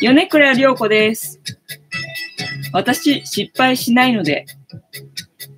[0.00, 1.40] 米倉涼子です。
[2.72, 4.46] 私、失敗しないので、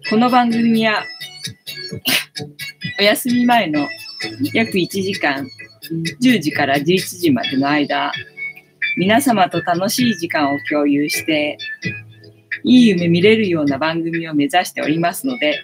[0.09, 1.05] この番組は、
[2.99, 3.87] お休み前の
[4.55, 5.47] 約1時間、
[6.23, 6.85] 10時から11
[7.21, 8.13] 時までの間、
[8.97, 11.59] 皆様と楽しい時間を共有して、
[12.65, 15.63] いい夢見れるような番組を目指しておりますので、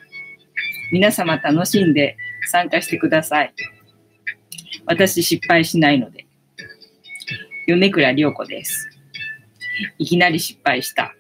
[0.93, 2.17] 皆様楽しんで
[2.51, 3.55] 参加してください。
[4.85, 6.18] 私失敗しないので。
[7.69, 8.89] 米倉涼子です。
[9.99, 11.15] いきなり失敗した。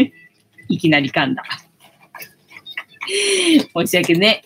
[0.68, 1.42] いきなり噛んだ。
[3.74, 4.42] 申し訳ね。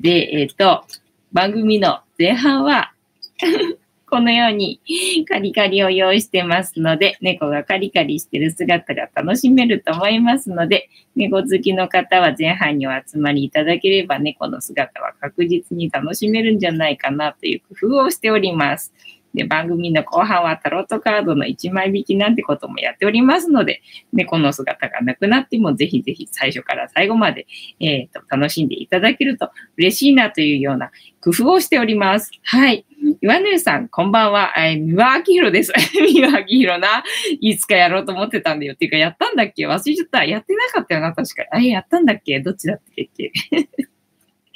[0.00, 0.86] で、えっ、と、
[1.32, 2.94] 番組の前半は、
[4.08, 4.80] このように
[5.28, 18.94] カリカリを用意してますので、猫がカリカリしてる姿が楽しめると思いますので、猫好きの方は前半にお集まりいただければ、猫の姿は確実に楽しめるんじゃないかなという工夫をしております。
[19.34, 27.46] で、番組の後半はタロットカードの1枚引きなんてこともやっておりますので、猫の姿がなくなってもぜひぜひ最初から最後まで、
[27.80, 32.30] えーと楽しんでいただけると嬉しいなというような工夫をしております。
[32.42, 32.86] はい。
[33.22, 34.52] 岩根さん、こんばんは。
[34.56, 35.72] えー、三輪明宏です。
[35.94, 37.02] 三輪明宏な。
[37.40, 38.74] いつかやろうと思ってたんだよ。
[38.74, 39.66] っていうか、やったんだっけ？
[39.66, 40.24] 忘れちゃった。
[40.24, 41.48] やってなかったよな、確かに。
[41.50, 42.40] あれ、やったんだっけ？
[42.40, 43.32] どっちだったっけ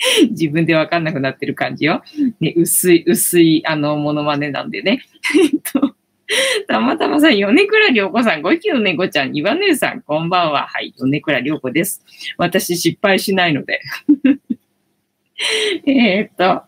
[0.31, 2.03] 自分でわかんなくなってる感じよ。
[2.41, 5.03] ね、薄い、薄い、あの、モノマネなんでね。
[5.41, 5.95] えっと、
[6.69, 10.67] たまたまさん、米倉涼子さん、ごきの猫ちゃん、岩根さん、こんばんは。
[10.67, 12.05] はい、米倉涼子です。
[12.39, 13.81] 私、失敗しないので。
[15.87, 16.63] えっと、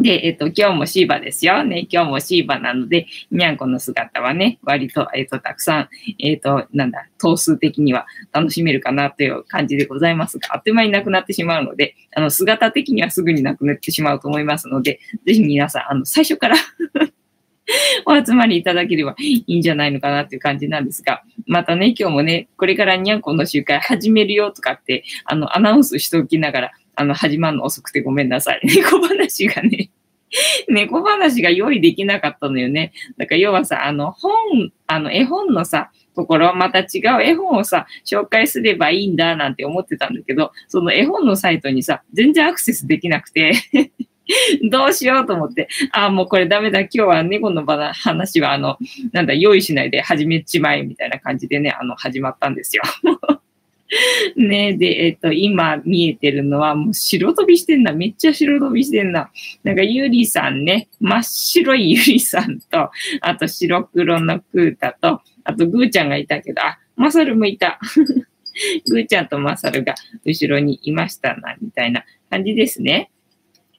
[0.00, 1.64] で、えっと、今日もシーバですよ。
[1.64, 16.56] ね、今日もシーバなので、にゃんこの姿はね、割と、えっと、たくさん、えっと、なんだ、頭数的には楽しめるかなという感じでございますが、あっという間になくなってしまうので、あの、姿的にはすぐになくなってしまうと思いますので、ぜひ皆さん、あの、最初から
[18.06, 28.60] お集まりいただければいいんじゃないのかなっていう感じなんですが、またね、今日もね、これからにゃんこの集会始めるよとかって、あの、アナウンスしておきながら、あの、始まるの遅くてごめんなさい。
[28.64, 29.90] 猫話がね、
[30.68, 32.92] 猫話が用意できなかったのよね。
[33.18, 43.52] だから要はさ、あの、本、あの、絵本のさ、ところ、また違う絵本をさ、紹介すればいいんだなんて思ってたんだけど、その絵本のサイトにさ、全然アクセスできなくて、
[44.70, 48.78] どうしようと思って、ああ、もうこれダメだ、今日は猫の場の話は、あの、
[49.12, 52.82] なんだ、用意しないで始めちまえ、みたいな感じでね、あの、始まったんですよ。
[54.36, 57.92] ねで、えっ、と、今見えてるのはもう白飛びしてんな。
[57.92, 59.30] めっちゃ白飛びしてんな。
[59.64, 67.78] なんかゆりさんね、真っ白いゆりさんと、あと白黒のクータと、あとぐーちゃんがいたけど、あ、まさるもいた。
[68.86, 73.11] ぐーちゃんとまさるが後ろにいましたな、みたいな感じですね。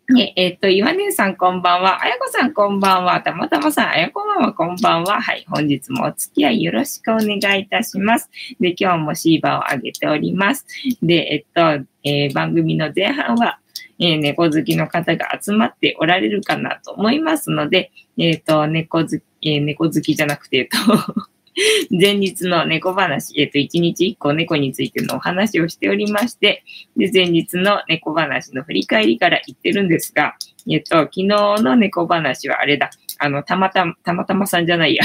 [0.09, 2.03] ね、えっ、と、岩根さんこんばんは。
[2.03, 3.21] あやこさんこんばんは。
[3.21, 5.21] たまたまさん、あやこママこんばんは。
[5.21, 8.29] はい、本日もお付き合いよろしくお願いいたします。
[8.59, 10.65] で、今日もシーバーをあげております。
[11.01, 13.59] で、えっと、えー番組の前半は、
[13.97, 21.29] えー猫好きの方が集まっておられるかなと思いますので、えっ、と、猫好き、え猫好きじゃなくて、えっと、
[21.91, 26.63] 前日の猫話、えっ、と、一日一個猫についてのお話をしておりまして、
[26.97, 30.35] で、前日の猫話の振り返りから言ってるんですが、
[30.69, 35.03] えっ、と、昨日の猫話はあれだ、あの、たまたま、たまたまさんじゃないや。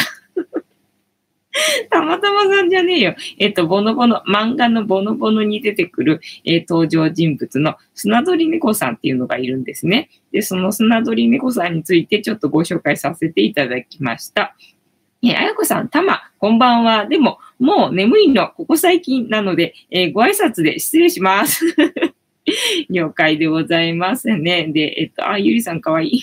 [1.91, 3.17] たまたまさんじゃねえよ。
[3.39, 10.09] えっ、と、ボノボノ、漫画のボノボノに出てくる、えー登場人物の砂鳥猫さんっていうのがいるんですね。
[10.33, 14.55] で、その砂鳥猫さんについてちょっとご紹介させていただきました。
[15.23, 17.07] えーあやこさん、たま、こんばんは。
[17.07, 21.65] でも、もう眠いの、ここ最近なので、えーご挨拶で失礼します。
[22.89, 24.69] 了解でございますね。
[24.69, 26.23] で、えっ、と、あ、ゆりさんかわいい。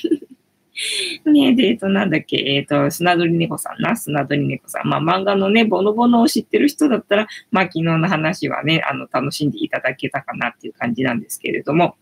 [1.30, 4.88] ねで、えっと、なんだっけ、えっと、砂鳥猫さんな、砂鳥猫さん。
[4.88, 11.96] まあ、漫画のね、ボノボノを知ってる人だったら、まあ、昨日の話はね、あの、楽しんでいただけたかなっていう感じなんですけれども、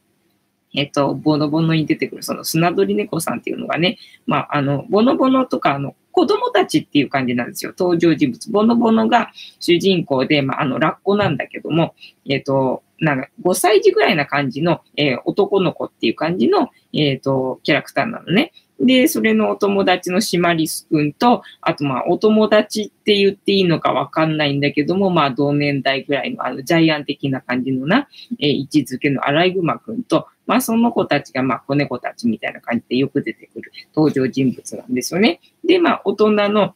[0.75, 7.73] えっと、ボノボノに出てくるその砂鳥猫さんっていうのがね、まあ、あの、ボノボノとか、あの、子供たちっていう感じなんですよ。
[7.77, 8.51] 登場人物。
[8.51, 11.95] ボノボノが主人公で、まあ、あの、ラッコなんだけども、
[12.29, 18.53] えっと、なんか5歳児ぐらいな感じの、えー男の子っていう感じの、えっ、と、キャラクターなのね。
[18.79, 28.07] で、それのお友達のシマリスくんと、あとまあ、お友達って言っていいのかわかんないんだけども、まあ、同年代ぐらいの、あの、ジャイアン的な感じのな、
[28.39, 35.39] えー位置づけのアライグマくんと、まあ、その子たちが、まあ、子猫たちみたいな感じでよく出てくる登場人物なんですよね。
[35.63, 36.75] で、まあ、大人の、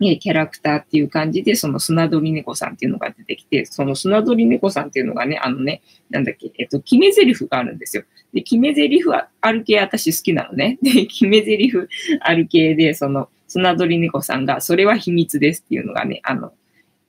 [0.00, 8.04] キャラクターっていう感じで、その砂鳥猫さんっていうのが出てきて、その砂鳥猫さんっていうのがね、あのね、なんだっけ、えっと、決め台詞があるんですよ。
[8.32, 10.78] で、決め台詞はある系私好きなのね。
[10.82, 11.72] で、決め台詞
[12.20, 16.52] ある系で、その、砂鳥猫さんが、それは秘密ですっていうのがね、あの、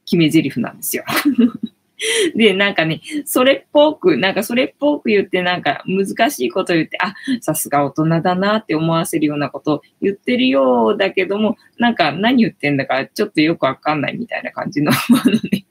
[0.05, 1.03] 決め台詞なんですよ。
[2.35, 15.65] で、なんかね、それっぽく、なんかそれっぽく言って、なんか難しいこと言って、あ、さすが大人だなって思わせるようなことを言ってるようだけども、なんか何言ってんだかちょっとよくわかんないみたいな感じの、あのね、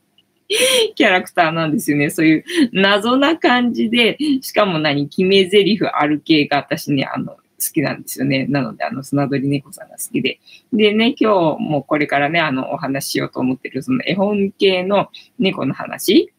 [0.94, 2.10] キャラクターなんですよね。
[2.10, 8.46] そういう謎な感じで、しかも何、決め台詞ある系が私ね、あの、好きなんですよね。
[8.46, 10.38] なので、あの、砂鳥猫さんが好きで。
[10.72, 15.08] でね、今日もこれからね、あの、お話ししようと思ってる、その絵本系の
[15.38, 16.32] 猫の話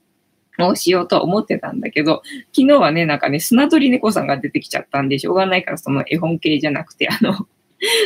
[0.60, 2.21] をしようと思ってたんだけど、
[2.56, 7.48] 昨日はね、なんかね、砂鳥猫さんが出てきちゃったんで、しょうがないから、その絵本系じゃなくて、あの、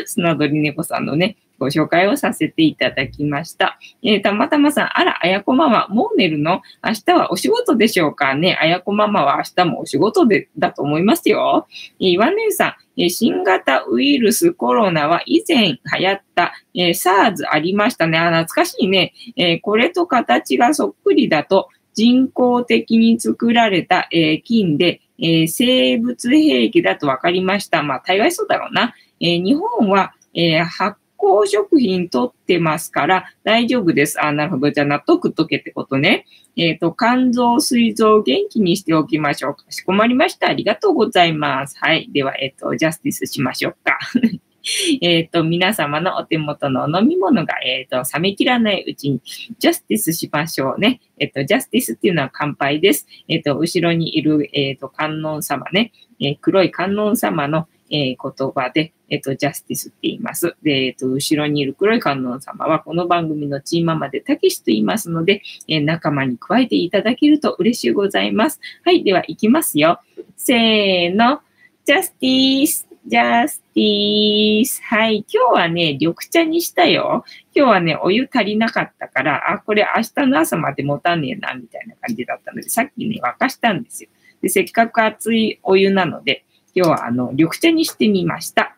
[0.06, 3.80] 砂鳥猫さんのね、ご紹介をさせていただきました。
[4.04, 6.62] えー、たまたまさん、あら、あやこママ、もう寝るの？
[6.84, 8.36] 明日はお仕事でしょうか？
[8.36, 8.58] ね。
[8.62, 11.68] あやこママは明日もお仕事で、だと思いますよ。
[12.00, 18.18] えー、岩根さん、えー、新型ウイルスコロナは以前流行った、えー、SARS ありましたね。
[18.18, 19.14] あ、懐かしいね。
[19.38, 27.84] えー、これと形がそっくりだと、人工的に作られた、えー、菌で、え、生物兵器だと分かりました。
[27.84, 28.96] まあ、大概そうだろうな。
[29.20, 34.22] え、日本は、えー、発酵食品取ってますから大丈夫です。
[34.22, 34.72] あ、なるほど。
[34.72, 36.26] じゃあ納得っとけってことね。
[36.58, 39.56] えっ、ー、と、肝臓、膵臓元気にしておきましょう。
[39.56, 40.50] かしこまりました。
[40.50, 41.78] ありがとうございます。
[41.80, 42.10] はい。
[42.12, 43.98] では、えっ、ー、と、ジャスティスしましょうか。
[45.02, 49.22] えっと、皆様のお手元の飲み物が、えっ、ー、と、冷め切らないうちに、
[49.60, 51.02] ジャスティスしましょうね。
[51.20, 53.08] えっ、と、ジャスティスっていうのは乾杯です。
[53.28, 55.92] えっ、と、後ろにいる、えっ、と、観音様ね。
[56.20, 58.18] え黒い観音様の、え言
[58.56, 60.56] 葉で、えっ、と、ジャスティスって言います。
[60.64, 68.60] で、えっ、と、後ろにいる黒い観音様は、この番組のチーママでたけしと言いますので、え仲間に加えていただけると嬉しいございます。
[68.84, 70.00] はい、では、いきますよ。
[70.36, 71.42] せーの。
[71.86, 74.82] ジャスティスジャスティス。
[74.82, 75.26] はい。
[75.32, 77.24] 今日はね、緑茶にしたよ。
[77.54, 84.10] 今日はね、お湯足りなかったから、あ、これ明日の朝まで持たねえな、みたいな感じだったので、さっきね、沸かしたんですよ。
[84.42, 88.76] で、せっかく熱いお湯なので、今日はあの、緑茶にしてみました。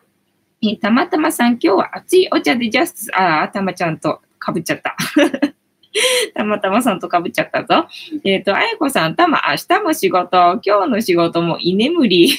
[0.70, 3.16] えたまたまさん、今日は熱いお茶でジャスティス。
[3.16, 4.96] ああ、たまちゃんとかぶっちゃった。
[6.34, 7.88] たまたまさんとかぶっちゃったぞ。
[8.24, 12.30] えっ、ー、と、あやこさん、たま、明日も仕事、今日の仕事も居眠り。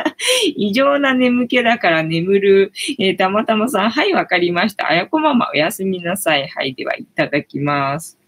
[0.56, 2.72] 異常な眠気だから眠る。
[2.98, 4.88] えー、たまたまさん、はい、わかりました。
[4.88, 6.48] あやこママ、おやすみなさい。
[6.48, 8.18] はい、では、いただきます。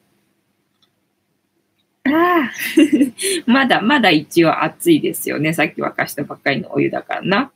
[2.07, 2.53] ああ、
[3.51, 5.53] まだ、まだ一応暑いですよね。
[5.53, 7.51] さっき沸かしたばっかりのお湯だからな。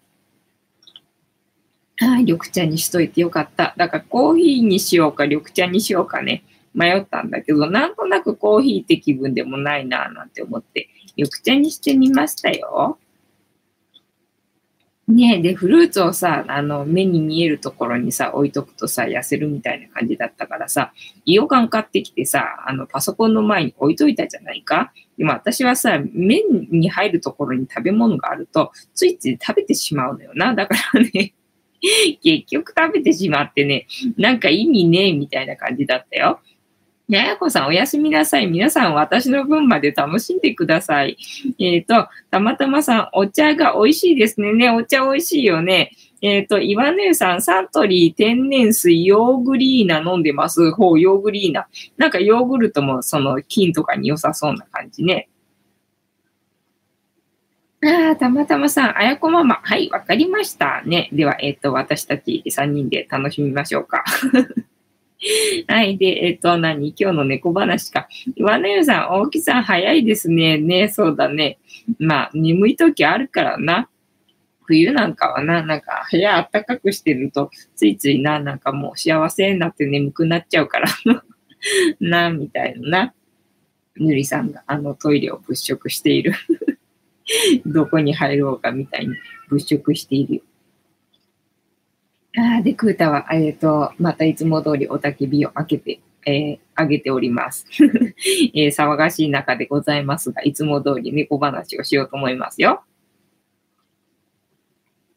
[2.02, 3.74] ああ、緑茶にしといてよかった。
[3.76, 6.44] だからコーヒーにしようか、緑茶にしようかね。
[6.72, 12.98] 迷ったんだけど、なんとなくコーヒーって気分でもないなぁなんて思って、緑茶にしてみましたよ。
[15.08, 20.92] ねえ、で、フルーツをさ、あの、目に見えるところにさ、置いとくとさ、痩せるみたいな感じだったからさ、
[21.24, 24.92] イオカン買ってきてさ、あの、パソコンの前に置いといたじゃないか。
[25.18, 30.54] でも私はさ、目に入るところに食べ物があると、ついつい食べてしまうのよな。
[30.54, 31.34] だからね、
[32.22, 33.86] 結局食べてしまってね、
[34.16, 36.40] なんか意味ねえみたいな感じだったよ。
[37.08, 38.46] ややこさん、おやすみなさい。
[38.46, 41.16] 皆さん、私の分まで楽しんでください。
[41.58, 44.52] えっ、ー、と、たまたまさん、お茶が美味しいですね。
[44.52, 45.90] ね、お茶美味しいよね。
[46.22, 50.70] えっ、ー、と、岩根さん、サントリー天然水ヨーグリーナ飲んでます。
[50.70, 51.66] ほう、ヨーグリーナ。
[51.96, 55.28] なんかヨーグルトもその菌とかに良さそうな感じね。
[57.82, 59.60] ああ、たまたまさん、あやこママ。
[59.62, 60.82] はい、わかりました。
[60.84, 61.08] ね。
[61.12, 64.04] では、えっ、ー、と、私たち3人で楽しみましょうか。
[65.66, 65.96] はい。
[65.96, 66.94] で、えっ、と、何？
[66.94, 68.06] 今日の猫話か。
[68.36, 70.58] 岩根湯さん、大木さん早いですね。
[70.58, 71.58] ね、そうだね。
[71.98, 73.88] まあ、眠い時あるからな。
[74.64, 80.88] 冬なんかはな、なんか部屋あったかくしてると、ついついな、なんかもう幸せになって眠くなっちゃうから
[81.98, 83.14] な、みたいな。
[83.96, 86.34] ぬりさんがあのトイレを物色している
[87.66, 89.14] どこに入ろうかみたいに
[89.48, 90.42] 物色しているよ。
[92.36, 97.66] あで、クータは、えっ、ー、と、またいつも通りおたけびを開けて、えー、あげております、
[98.54, 102.84] えー、騒がしい中でございますが、いつも通り猫話をしようと思いますよ。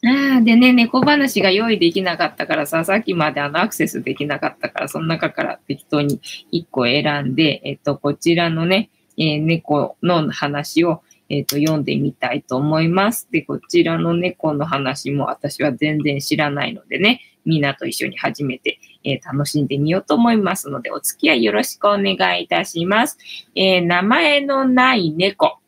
[0.05, 6.20] ああ、でね、猫話が用意できなかったからさ、さっきまであのアクセスできなかったから、その中から適当に
[6.51, 13.27] 1個選んで、えっと、こちらのね、えー、猫の話を、えっ、ー、と、読んでみたいと思います。
[13.32, 23.18] で、こちらの猫の話も私は全然知らないのでね、みんなと一緒に初めて、えー、楽しんでみようと思いますので、お付き合いよろしくお願いいたします。
[23.56, 25.60] えー、名前のない猫。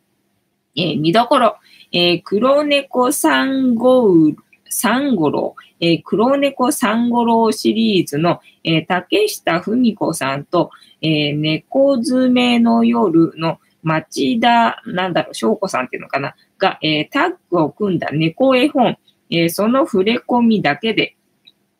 [0.75, 1.57] え見どころ。
[1.91, 4.37] え黒猫サンゴウル、
[4.69, 10.71] 三五郎、えー、黒猫三五郎シリーズの、えー、竹下文子さんと、
[11.01, 18.97] えー、猫詰めの夜の町田、なんだろう、翔子さんっていうのかな、が、えー、タッグを組んだ猫絵本、
[19.29, 21.15] えー、その触れ込みだけで、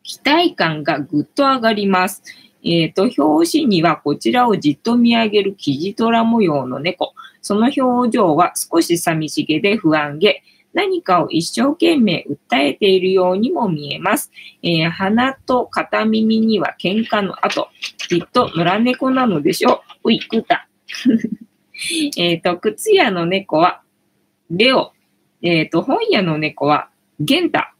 [0.04, 2.22] 期待感がぐっと上がります。
[2.62, 7.14] えっ、ー、と、表紙にはこちらをじっと見上げるキジトラ模様の猫。
[7.42, 10.42] その表情は少し寂しげで不安げ。
[10.72, 14.30] 何かを一生懸命訴えているようにも見えます。
[14.62, 17.68] えー、鼻と片耳には喧嘩の跡。
[18.08, 20.10] きっと野良猫なのでしょう。
[20.10, 20.68] うい、くた。
[22.16, 23.82] えっと、靴屋の猫は、
[24.50, 24.92] レオ。
[25.42, 26.88] えっ、ー、と、本屋の猫は、
[27.20, 27.74] ゲンタ。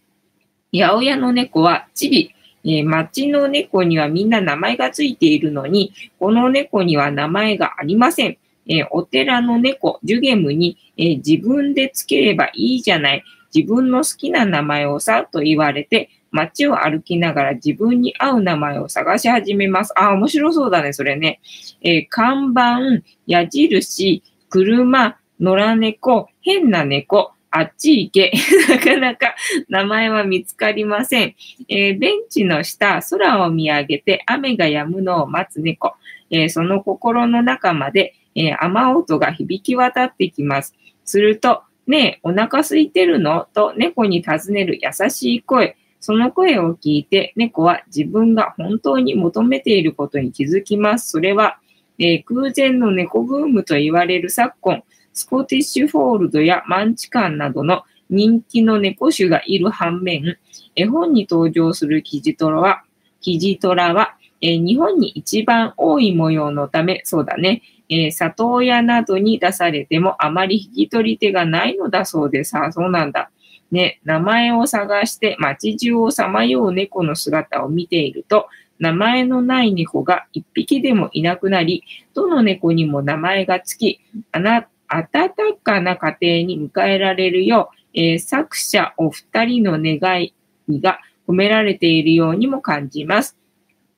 [0.72, 2.32] 八百屋の猫は、チビ。
[2.64, 8.38] えー、町の猫にはみんな名前がついているのに、この猫には名前がありません。
[8.68, 13.24] えー、お寺の猫、ジュゲムに、えー、自分でつければいいじゃない。
[13.54, 19.92] 自分の好きな名前をさ、と言われて、街を歩きながら自分に合う名前を探し始めます。
[19.96, 21.40] あ、面白そうだね、それね。
[21.82, 28.32] えー、看板、矢印、車、野良猫、変な猫、あっち行け。
[28.68, 29.34] なかなか
[29.68, 31.34] 名前は見つかりません。
[31.68, 35.94] えー、ベンチの下、空を見上げて雨が止むのを待つ猫。
[36.30, 40.74] えー、その心の中まで、えー、雨音が響き渡ってきます。
[41.04, 43.46] すると、ねえ、お腹空いてるの？
[43.54, 45.76] と猫に尋ねる優しい声。
[46.06, 51.10] その声を聞いて、猫は自分が本当に求めていることに気づきます。
[51.10, 51.58] それは、
[51.98, 60.38] えー、空前の猫ブームと言われる昨今、スコティッシュフォールドやマンチカンなどの人気の猫種がいる反面、
[60.76, 62.84] 絵本に登場するキジトラは、
[63.20, 72.56] キジトラは、えー、日本に一番多い模様のため、そうだね、えー、里親などに出されてもあまり引き取り手がないのだそうです。
[72.56, 73.32] あ、そうなんだ。
[73.70, 81.82] ね、名前を探して街中をさまよう猫の姿を見ていると、名前のない猫が一匹でもいなくなり、
[82.14, 84.00] どの猫にも名前がつき、
[84.32, 85.30] あな温
[85.62, 90.35] かな家庭に迎えられるよう、えー、作者お二人の願い
[90.70, 93.37] が込められているようにも感じます。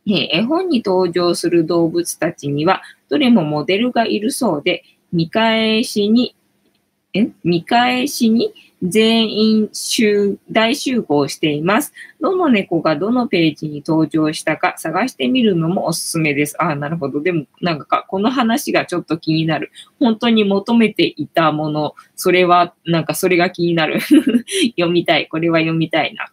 [0.07, 4.83] 絵本に登場する動物たちには、どれもモデルがいるそうで、
[5.13, 6.35] 見返しに、
[7.13, 11.93] え見返しに全員集、大集合しています。
[12.21, 16.55] どの猫がどのページに登場したか探してみるのもおすすめです。
[16.63, 17.21] ああ、なるほど。
[17.21, 19.73] でも、なんか、この話がちょっと気になる。
[19.99, 24.01] 本当に求めていたもの、それは、なんかそれが気になる。
[24.79, 25.27] 読みたい。
[25.27, 26.27] これは読みたいな。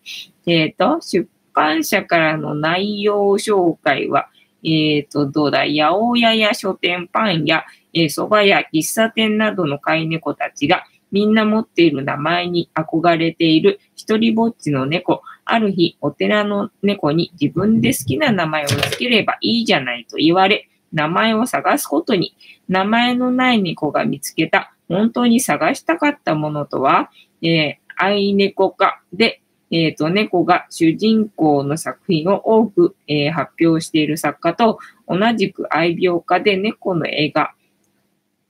[0.45, 4.29] えっ、ー、と、出版社からの内容紹介は、
[4.63, 10.83] えっ、ー、と、どうだ、八百屋や書店、パン屋、えー、蕎麦屋、喫茶店などの飼い猫たちが、
[11.15, 15.21] みんな持っている名前に憧れている一人ぼっちの猫。
[15.45, 22.35] ある日、お寺の猫に自分で好きな名前を付ければいいじゃないと言われ、名前を探すことに、
[22.67, 27.09] 名前のない猫が見つけた、本当に探したかったものとは、
[27.41, 29.41] えー、愛猫家で、
[29.71, 37.53] えっ、ー、と、猫が主人公の作品を多く、えー、発表している作家と、同じく愛病家で猫の絵が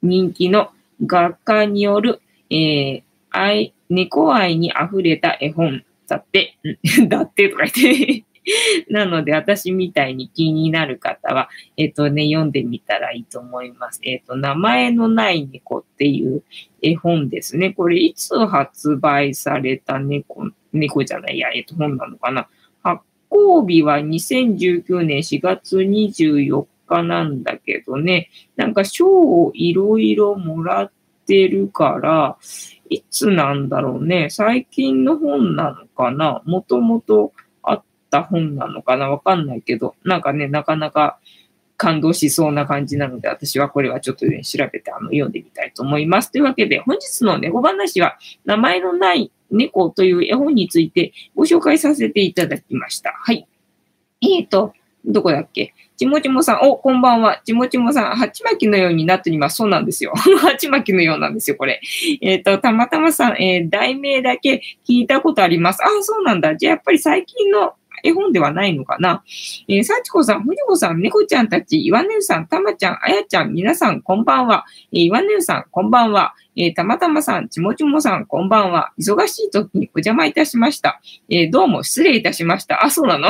[0.01, 0.71] 人気の
[1.05, 2.21] 画家による
[2.55, 6.57] えー、愛、猫愛に溢れた絵本だって、
[7.07, 8.25] だってとか言って
[8.89, 13.99] なので、私みたいに気になる方は、えっ、ー、とね、読んでみたらいいと思います。
[14.03, 16.43] えっ、ー、と、名前のない猫っていう
[16.81, 17.71] 絵本ですね。
[17.71, 22.47] これ、いつ発売された猫、猫じゃないや、えっ、ー、と、本なのかな。
[22.83, 30.93] 発行日は2019年4月24日なんだけどね、なんか賞をいろいろもらって
[31.25, 32.37] ってるから、
[32.89, 34.29] いつなんだろうね。
[34.29, 36.43] 最近の本なのかな？
[36.45, 39.09] もともとあった本なのかな？
[39.09, 41.17] わかんないけど、なんかね、なかなか
[41.77, 46.31] 感動しそうな感じなので、私はこれはちょっとね、調べてあの読んでみたいと思います。
[46.31, 53.11] というわけで、本日の猫話は、名前のない猫という絵本についてご紹介させていただきました。
[53.11, 53.47] はい。
[54.21, 54.73] えっ、ー、と、
[55.05, 55.73] どこだっけ？
[55.97, 57.41] ちもちもさん、お、こんばんは。
[57.45, 59.57] ちもちもさん、鉢巻きのようになっております。
[59.57, 60.13] そうなんですよ。
[60.41, 61.79] 鉢巻きのようなんですよ、これ。
[62.21, 65.81] えっ、ー、と、たまたまさん、えー、題名だけ聞いたことあります。
[65.83, 66.55] あ、そうなんだ。
[66.57, 67.73] じゃあ、やっぱり最近の
[68.03, 69.23] 絵本ではないのかな。
[69.69, 74.65] えー、さちこさん、ふじこさん、猫ちゃんたち、いわねうさん、たまちゃん、あやちゃん、皆さん、こんばんは。
[74.91, 76.33] えー、いわねうさん、こんばんは。
[76.57, 78.91] えー、たまたまさん、ちもちもさん、こんばんは。
[78.99, 80.99] 忙しい時にお邪魔いたしました。
[81.29, 82.83] えー、どうも失礼いたしました。
[82.83, 83.29] あ、そうなの？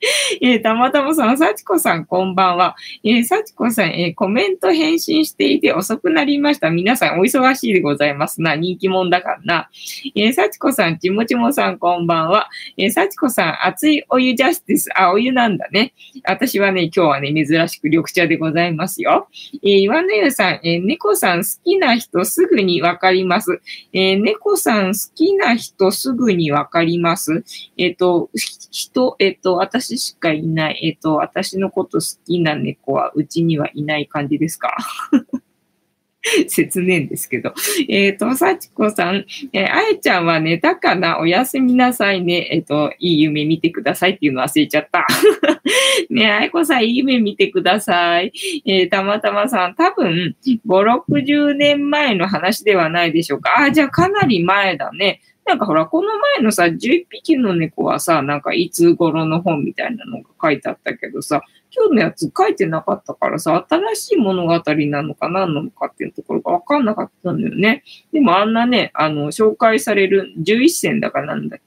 [0.42, 2.76] えー、たまたまさん、幸子さん、こんばんは。
[3.02, 6.70] えー、幸子さん、えー、コメント返信していて遅くなりました。
[6.70, 8.56] 皆さん、お忙しいでございますな。
[8.56, 9.70] 人気者だからな。
[10.14, 12.48] えー、幸子さん、ちもちもさん、こんばんは。
[12.76, 14.90] えー、幸子さん、熱いお湯ジャスティス。
[14.94, 15.94] あ、お湯なんだね。
[16.24, 19.28] 私はね、今日はね、珍しく緑茶でございますよ。
[19.62, 23.62] えー、岩根湯さん、えー、猫さん好きな人すぐにわかります。
[23.94, 27.44] えー、猫さん好きな人すぐにわかります。
[27.78, 28.28] えっ、ー、と、
[28.70, 30.80] 人、えっ、ー、と、私私しかいない。
[30.82, 34.76] えっ、ー、と、私のこと好きな猫はうちにはいない感じですか？
[36.48, 37.54] 説明ですけど。
[37.88, 41.20] えっ、ー、と、幸子さん、えー、あえちゃんは寝たかな？
[41.20, 42.48] おやすみなさいね。
[42.50, 45.06] えっ、ー、と、いい夢見てくださいっていうの忘れちゃった。
[46.10, 48.32] ねあえこさん、いい夢見てください。
[48.66, 53.60] えー、たまたまさん、多分、5、60年前の話ではないでしょうか？
[53.60, 55.20] あ、じゃあかなり前だね。
[55.46, 67.84] なんかほら、この前のさ、11匹の猫はさ、なんかいつ頃の本みたいなのが書いてあったけどさ、今日のやつ書いてなかったからさ、新しい物語なのか何なのかっていうところがわかんなかったんだよね。
[68.12, 71.60] でもあんなね、あの、紹介される11選だかなんだっ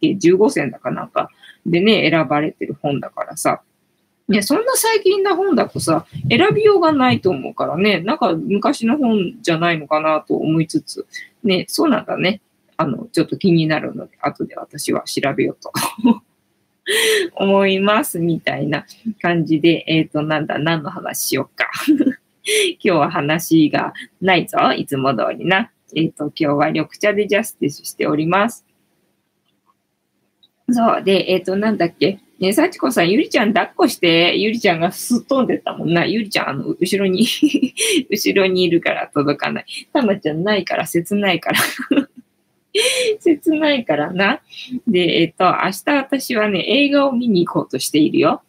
[0.00, 1.30] け、15選だかなんか
[1.66, 3.62] でね、選ばれてる本だからさ、
[4.28, 11.06] ね、そんな最近な本だとさ、選びようがないと思うからね、なんか昔の本じゃないのかなと思いつつ、
[11.42, 12.40] ね、そうなんだね。
[12.76, 15.72] あの、ちょっと気になるので、後で私は調べようと
[17.36, 18.84] 思いますみたいな
[19.20, 21.70] 感じで、えっ、ー、と、なんだ、何の話しようか。
[22.46, 25.70] 今日は話がないぞ、いつも通りな。
[25.96, 28.64] えっ、ー、と、今日は緑茶でジャスティスしております。
[30.70, 31.02] そう。
[31.02, 32.20] で、えっ、ー、と、なんだっけ。
[32.40, 36.04] ね幸子さん、ゆりちゃん抱っこして、ゆりちゃんがすっ飛んでたもんな。
[36.04, 37.26] ゆりちゃん、あの、後ろに
[38.10, 39.66] 後ろにいるから届かない。
[39.92, 42.08] たまちゃんないから、切ないから
[43.20, 44.40] 切ないからな。
[44.86, 48.42] で、えっと、明日私はね、映画を見に行こうとしているよ。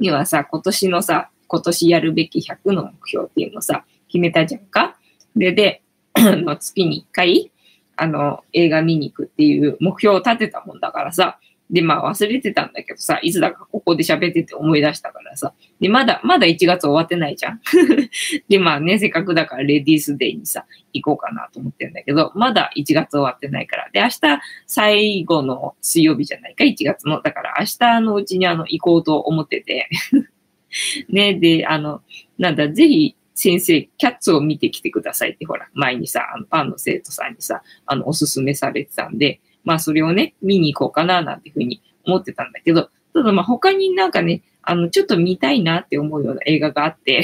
[0.00, 4.96] にはさ、今年のさ、今年やるべき100の目標っていうのをさ、決めたじゃんか。
[5.36, 5.82] で、で、
[6.58, 7.50] 月に1回、
[7.96, 11.38] あの、映画見に行くっていう目標を立てたもんだからさ、
[11.70, 15.52] で、まあ忘れてたんだけどさ、いつだかここで喋ってて思い出したからさ。
[15.80, 17.60] で、まだ、まだ1月終わってないじゃん。
[18.48, 23.90] で、まあね、せっかくだからレディースデーにさ、行こうかなと思ってるんだけど、まだ1月終わってないから。
[23.92, 24.20] で、明日
[24.66, 27.20] 最後の水曜日じゃないか、1月の。
[27.20, 29.88] だから明日のうちにあの、行こうと思ってて。
[31.08, 32.02] ね、で、あの、
[32.38, 47.22] なんだ、ぜひ、先生、キャッツを見てきてくださいって、ほら、前にさ、あのパンの生徒さんにさ、あの、おすすめされてたんで、まあそれをね、見に行こうかななんていうふうに思ってたんだけど、ただまあ他になんかね、あの、ちょっと見たいなって思うような映画があって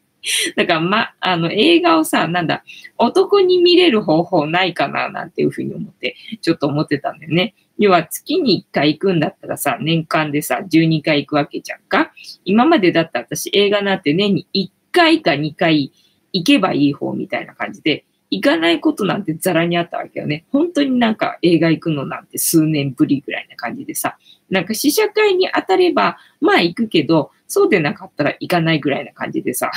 [0.56, 2.64] だからま、あの映画をさ、なんだ、
[2.96, 7.54] 男に見れる方法ないかななんていうふうに思って、ちょっと思ってたんだよね。
[7.76, 12.12] 要は月に1回行くんだったらさ、年間でさ、12回行くわけじゃんか。
[12.46, 15.92] 今までだったら私映画なんて年に1回か2回
[16.32, 20.46] 行けばいい方みたいな感じで、行かないことなんてザラにあったわけよね。
[20.50, 24.16] 本当になんか映画行くのなんて数年ぶりぐらいな感じでさ、
[24.48, 29.70] なんか試写会に当たれば、まあ行くけど、そうでなかったら行かないぐらいな感じでさ、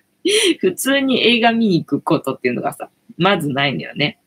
[0.58, 4.18] 普通に映画見に行くことっていうのがさ、まずないのよね。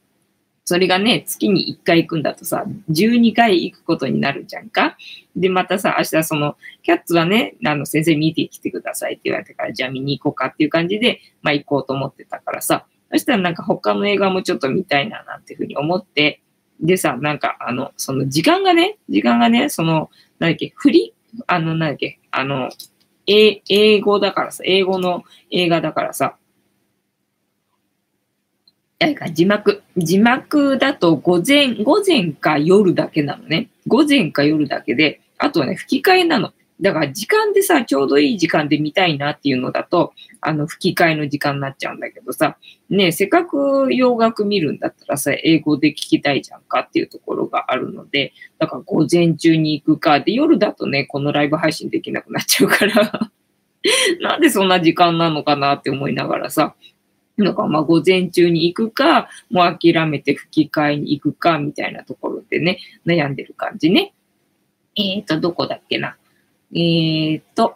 [0.64, 4.96] それがね、月に1回行くんだとさ、12回行くことになるじゃんか。
[5.36, 16.42] で、またさ、明日その、キャッツはね、あの、先生見てきてくださいって言われたから、じゃあ見に行こうかっていう感じで、まあ行こうと思ってたからさ、そしたらなんか他の映画もちょっと見たいななんていうふうに思って、
[16.80, 21.14] でさ、なんかあの、その時間がね、時間がね、その、なんだっけ、振り、
[21.48, 22.70] あの、なんだっけ、あの、
[23.28, 26.38] え、英語だからさ、英語の映画だからさ、
[29.00, 33.70] なんか字幕、字幕だと午前、午前か夜だけなのね。
[33.88, 36.54] 午前か夜だけで、あとはね、吹き替えなの。
[36.82, 42.58] だから時間でさ、ちょうどいい時間で見たいなっていうのだと、あの、吹き替えの時間になっちゃうんだけどさ、
[42.90, 53.30] ねせっかく洋楽見るんだったらさ、英語で聞きたいじゃんかっていうところがあるので、だから午前中に行くか、で、夜だとね、このライブ配信できなくなっちゃうから
[54.20, 56.76] なんでそんな時間なのかなって思いながらさ、
[57.38, 64.14] だかまあ午前中に行くか、もう諦めて吹き替えに行くか、みたいなところでね、悩んでる感じね。
[64.96, 66.18] えっ、ー、と、どこだっけな。
[66.74, 67.76] えー、っと、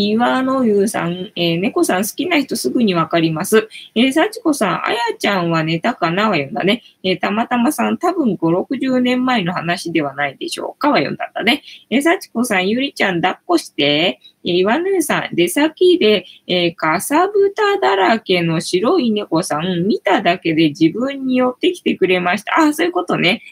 [0.00, 3.68] 岩野優さん、えー、猫さん好きな人すぐにわかります。
[3.96, 6.82] えー、幸子さん、あやちゃんは寝たかなは読んだね。
[7.02, 11.64] えー、たまたまさん、多分5、60年前の話ではないでしょうかは読んだんだね。
[11.90, 22.60] えー、幸子さん、ゆりちゃん抱っこして、えー、岩野優さん、出先で、えー、かさぶただらけの白い猫さん、見ただけで自分に寄ってきてくれました。
[22.60, 23.42] あ、そういうことね。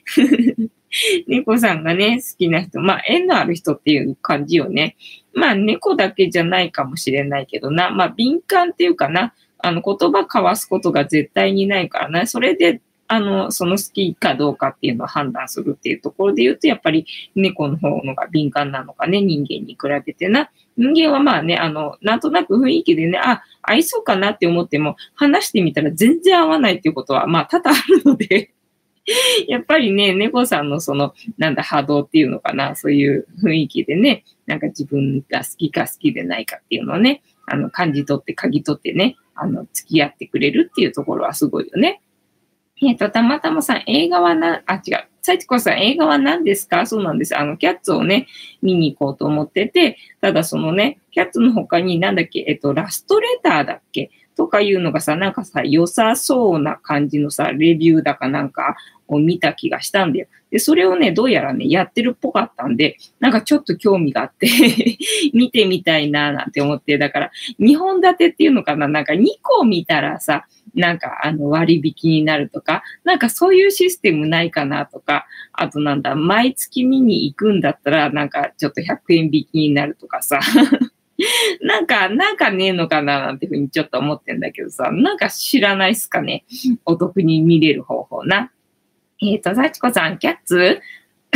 [1.27, 4.97] 猫さんがね、好きな人、まあ、縁のある人っていう感じよね。
[5.35, 7.91] まあ、猫だけじゃないかもしれないけどな。
[7.91, 9.35] まあ、敏感っていうかな。
[9.59, 12.27] あの、言葉交わすことが絶対にないからな。
[12.27, 20.51] それで、あの、その好きかどうかっていうのを判断するっていうところで言うと、やっぱり猫の方のが敏感なのかね、人間に比べてな。
[20.77, 28.51] 人間はまあね、あの、なんとなく雰囲気でね、あ、合いそうかなって思っても、話してみたら全然合わないっていうことは、まあ多々あるので
[29.49, 42.01] やっぱりね、猫さんのその、なんだ、波動っていうのかな、そういう雰囲気でね、なんか自分が好きか好きでないかっていうのをね、あの、感じ取って、嗅ぎ取ってね、あの、付き合ってくれるっていうところはすごいよね。
[42.83, 45.05] えっ、ー、と、たまたまさん、映画はな、あ、違う。
[45.23, 46.87] さちこさん、映画は何ですか？
[46.87, 47.37] そうなんです。
[47.37, 48.27] あの、キャッツをね、
[48.63, 54.11] 見に行こうと思ってて、ただそのね、キャッツの他になんだっけ、えっと、ラストレターだっけ？
[54.37, 58.77] とかいうのがさ、なんかさ、良さそうな感じのさ、レビューだかなんか
[59.09, 60.27] を見た気がしたんだよ。
[60.51, 64.49] で、それをね、どうやらね、やってるっぽかったんで、なんかちょっと興味があって
[65.33, 68.89] 見てみたいななんて思って、だから、2本立てっていうのかな？
[68.89, 80.41] なんか2個見たらさ、なんかあの割引になるとか、なんかそういうシステムないかなとか、あとなんだ、毎月見に行くんだったら、なんかちょっと100円引きになるとかさ。
[81.63, 86.45] なんか、なんかねえのかななんてふうにちょっと思ってんだけどさ、なんか知らないっすかね。
[86.85, 88.53] お得に見れる方法な。
[89.23, 90.81] えっ、ー、と、幸子さん、キャッツ？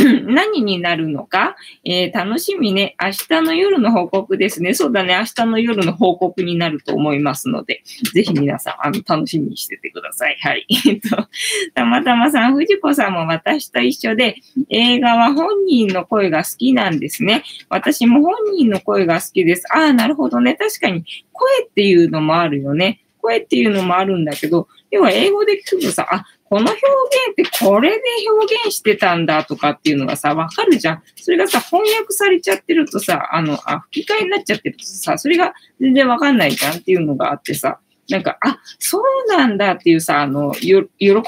[0.25, 2.95] 何になるのか、えー、楽しみね。
[3.01, 4.73] 明日の夜の報告ですね。
[4.73, 5.15] そうだね。
[5.15, 7.83] 明日の夜の報告になると思いますので、
[8.13, 10.37] ぜひ皆さん、あの、楽しみにしててください。
[10.41, 10.65] はい。
[10.87, 11.27] えっと、
[11.73, 14.37] たまたまさん、藤子さんも私と一緒で、
[14.69, 17.43] 映画は本人の声が好きなんですね。
[17.69, 19.65] 私も本人の声が好きです。
[19.73, 20.55] ああ、なるほどね。
[20.55, 23.01] 確かに、声っていうのもあるよね。
[23.21, 26.79] 声っていうのもあるんだけど、要は英語で聞くとさ、あ、この表現
[27.31, 31.03] ってこれで表現してたんだとかっていうのがさ、わかるじゃん。
[31.15, 37.79] それがさ、翻訳されちゃってるとさ、あの、あ、吹き替えになっちゃってるとさ、それが全然わかんないじゃんっていうのがあってさ、
[38.11, 40.83] なんか、あ、そうなんだっていうさ、あの、喜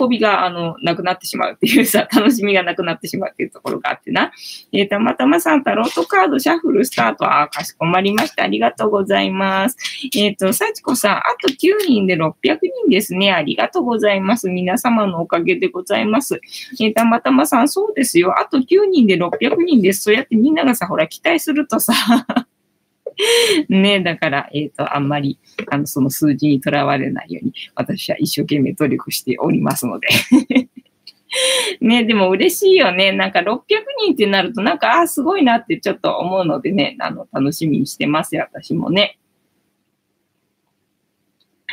[0.09, 4.31] びが、あの、なくなってしまうっていうさ、 楽しみがなくなってしまうっていうところがあってな。
[4.73, 8.43] えー、たまたまさん、タロットカード、シャッフル、スタート、あ、かしこまりました。
[8.43, 9.77] ありがとうございます。
[10.15, 12.33] えっ、ー、と、幸子さん、あと9人で600
[12.83, 13.31] 人ですね。
[13.31, 14.49] ありがとうございます。
[14.49, 16.41] 皆様のおかげでございます。
[16.81, 18.37] えー、たまたまさん、そうですよ。
[18.37, 20.03] あと9人で600人です。
[20.03, 21.93] そうやってみんながさ、ほら、期待するとさ、
[23.69, 30.07] ね、だから、えっ、ー、と、あんまり、あの、その数字にとらわれないように、私は一生懸命努力しておりますので。
[31.81, 33.11] ね、でも嬉しいよね。
[33.11, 33.61] なんか600
[34.05, 39.17] 人ってなると、なんか、ああ、すごいなってちょっと思うのでね、あの、楽しみにしてますよ、私もね。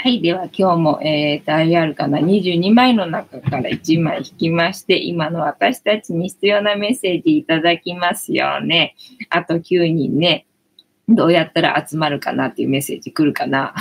[0.03, 0.23] はい。
[0.23, 8.97] では、今日も、えー、ダイヤルかな、22枚の中から1枚引きまして、今の私たちに必要なメッセージいただきますよね。
[9.29, 10.47] あと9人ね。
[11.11, 13.75] どうやったら集まるかなっていうメッセージ来るかな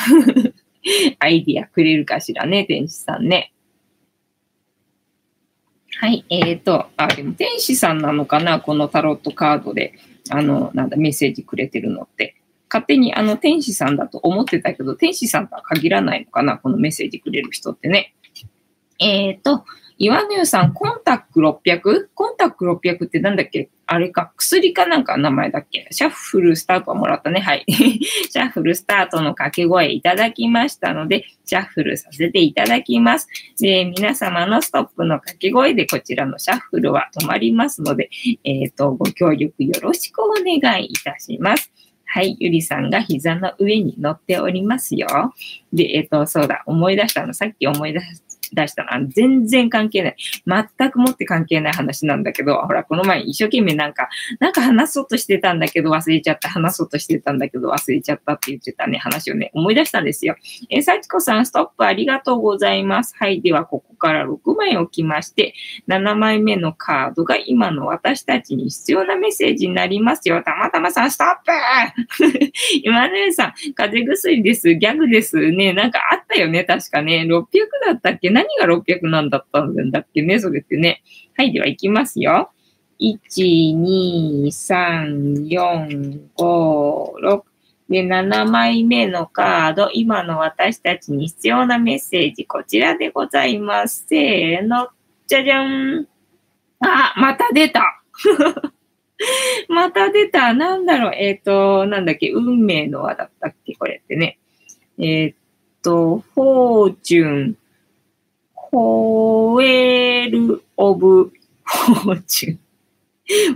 [1.19, 3.53] アイディアくれるかしらね、天使さんね。
[5.99, 9.93] はい、えーと、あ、でも天使さんなのかなこのタロットカードで、
[10.29, 12.35] あの、なんだ、メッセージくれてるのって。
[12.71, 18.13] 勝手にあの天使さんだと思ってたけど、天使さんとは限らないのかなこのメッセージくれる人ってね。
[18.99, 19.65] えーと、
[20.01, 22.07] 岩根さん、コンタック 600?
[22.15, 23.69] コンタック600ってなんだっけ？
[23.85, 25.89] あれか、薬かなんか名前だっけ？
[25.91, 27.41] シャッフルスタートはもらったね。
[27.41, 27.65] はい。
[27.67, 33.27] シャッフルスタートの掛け声いただきましたので、シャッフルさせていただきます。
[33.59, 38.09] で、皆様のストップの掛け声でこちらのシャッフルは止まりますので、
[38.45, 41.73] えっ、ー、と、ご協力よろしくお願いいたします。
[42.05, 45.33] はい、ゆりさんが膝の上に乗っておりますよ。
[45.73, 49.07] で、えっ、ー、と、そうだ、思い出したの、さっき思い出した出したの。
[49.07, 50.15] 全然関係ない。
[50.77, 54.09] 全くもって関係ない話なんだけど、ほら、この前一生懸命なんか、
[54.39, 56.49] なんか話そうとしてたんだけど忘れちゃった。
[56.49, 60.35] 話そうとしてたんだけど忘れちゃったって言ってたね、話をね、思い出したんですよ。
[60.69, 63.15] えー、幸子さん、ストップありがとうございます。
[63.17, 63.41] はい。
[63.41, 65.53] では、ここから6枚置きまして、
[65.88, 70.41] 7枚目のカードが今の私たちに必要なメッセージになりますよ。
[70.43, 71.51] たまたまさん、ストップ
[72.83, 74.75] 今ねさん、風邪薬です。
[74.75, 75.73] ギャグですね。
[75.73, 77.25] なんかあったよね、確かね。
[77.27, 77.45] 600
[77.85, 78.29] だったっけ？
[78.39, 81.02] 何が600なんだったんだっけね、それってね。
[81.36, 82.52] はい、では行きますよ。
[82.99, 83.17] 1、
[83.82, 87.41] 2、3、4、5、6。
[87.89, 94.06] で、7枚目のカード、今の私たちに必要なメッセージ、こちらでございます。
[94.08, 94.89] せーの、
[95.28, 96.08] じゃじゃん。
[96.82, 98.02] あ、また出た
[99.67, 100.54] また出た。
[100.54, 101.13] なんだろう。
[101.15, 102.30] えっ、ー、と、なんだっけ。
[102.30, 104.39] 運命の輪だったっけこれってね。
[104.97, 105.34] えっ、ー、
[105.84, 107.58] と、フォーチュン、
[108.71, 112.60] ホエール・オブ・フォーチュン。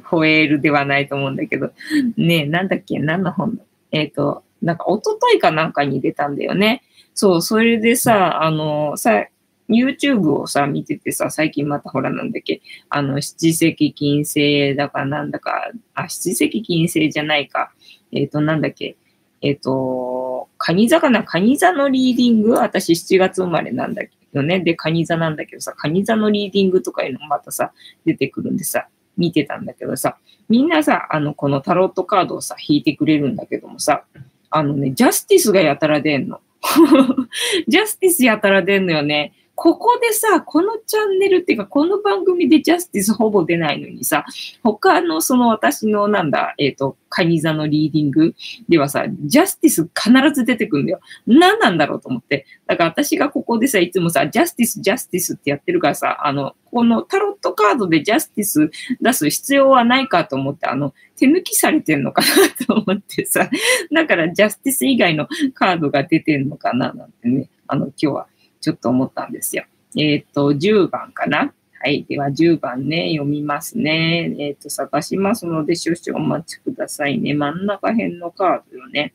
[0.03, 1.71] ホエールではないと思うんだけど。
[2.17, 2.99] ねなんだっけ？
[2.99, 3.63] 何の本だ？
[3.91, 6.83] えっ、ー、と、なんか一昨日かなんかに出たんだよね。
[7.13, 9.27] そう、それでさ、あの、さ、
[9.69, 17.71] YouTube をさ、見ててさ、最近またほらなんだっけ、あの、七石金星だかなんだか、あ、七石金星じゃないか。
[18.11, 18.95] えっ、ー、と、なんだっけ、
[19.41, 21.23] えっ、ー、と、カニ座かな？
[21.23, 22.51] カニ座のリーディング？
[22.53, 24.11] 私7月生まれなんだっけ？
[24.33, 24.59] よね。
[24.59, 27.71] で、カニ座なんだけどさ、カニ座のリーディングとかいうのもまたさ、
[28.05, 30.17] 出てくるんでさ、見てたんだけどさ、
[30.49, 34.03] みんなさ、あの、このタロットカードをさ、引いてくれるんだけどもさ、
[34.49, 36.41] あのね、ジャスティスがやたら出んの。
[37.67, 39.33] ジャスティスやたら出んのよね。
[39.55, 44.25] ここでさ、このチャンネルっていうか、この番組でジャスティスほぼ出ないのにさ、
[44.63, 48.33] 他のその私のなんだ、えっ、ー、と、カニ座のリーディング
[48.67, 50.99] ではさ、ジャスティス必ず出てくるんだよ。
[51.27, 52.47] 何なんだろうと思って。
[52.65, 63.47] だから私がここでさ、いつもさ、ジャスティス、ジャスティスってやってるからさ、あの、このタロットカードでジャスティス出す必要はないかと思って、あの、手抜きされてんのかなと思ってさ、
[63.93, 68.27] だからジャスティス以外のカードが出てんのかななんてね、あの、今日は
[68.63, 69.65] ちょっと思ったんですよ。
[69.97, 71.53] えっ、ー、と、10番かな？
[71.81, 72.05] はい。
[72.07, 74.33] では、10番ね、読みますね。
[74.39, 77.33] えっ、ー、と、探しますので、少々お待ちくださいね。
[77.33, 79.13] 真ん中辺のカードよね。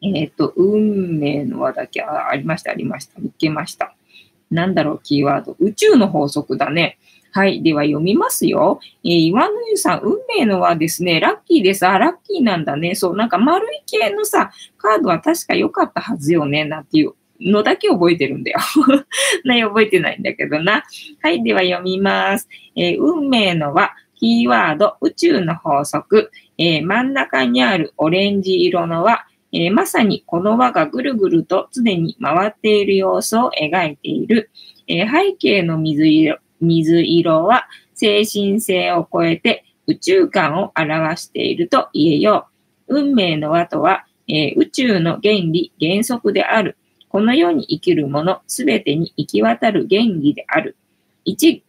[0.00, 3.20] えっ、ー、と、運命の輪だけ、あ、ありました、ありました。
[3.20, 3.96] 見つけました。
[4.52, 5.56] なんだろう、キーワード。
[5.58, 6.96] 宇宙の法則だね。
[7.32, 7.60] はい。
[7.64, 8.78] では読みますよ。
[9.02, 11.84] えー、岩の湯さん、運命のはですね、ラッキーです。
[11.84, 12.94] あ、ラッキーなんだね。
[12.94, 18.58] そう、なんか丸い系のさ、カードは確か良かったはずよね、なんていうのだけ覚えてるんだよ。
[19.44, 20.84] ね、覚えてないんだけどな。
[21.20, 22.48] はい、では読みます。
[22.76, 29.18] えー、運命のは、キーワード、宇宙の法則、えー、真ん中にあるオレンジ色の輪、
[29.52, 34.50] えー、まさにこの輪がぐるぐると常に回っている様子を描いている。
[34.86, 42.48] え背景の水色水色は精神性を超えて宇宙観を表していると言えよ
[42.88, 42.96] う。
[42.96, 46.76] 運命の輪とは、え宇宙の原理、原則である。
[47.14, 50.76] この世に生きるものすべてに行き渡る原理である。
[51.24, 51.62] 一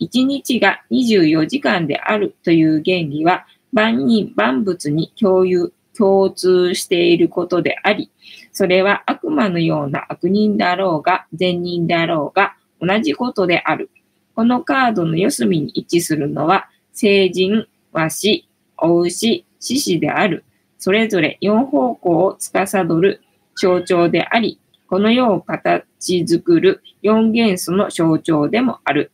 [0.00, 8.10] 一日が24時間であるという原理は万人万物に共有、共通していることであり、
[8.50, 13.88] それは悪魔のような悪人であろうが善人であろうが同じことである。
[14.34, 20.42] このカードの四隅に位置するのは、成人、和紙、お牛、獅子である。
[20.76, 23.22] それぞれ四方向を司る
[23.54, 24.58] 象徴であり、
[24.92, 29.10] この世を形作る四元素の象徴でもある。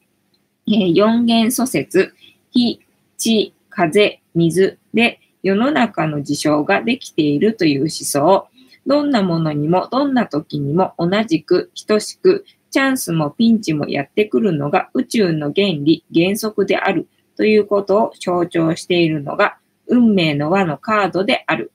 [0.66, 2.12] 四元素説、
[2.50, 2.80] 火、
[3.16, 8.48] 地、風、水で世の中の事象ができているという思想。
[8.88, 21.70] どんなものにもどんな時にも同じく等しくチャンスもピンチもやってくるのが宇宙の原理、原則であるということを象徴しているのが運命の輪のカードである。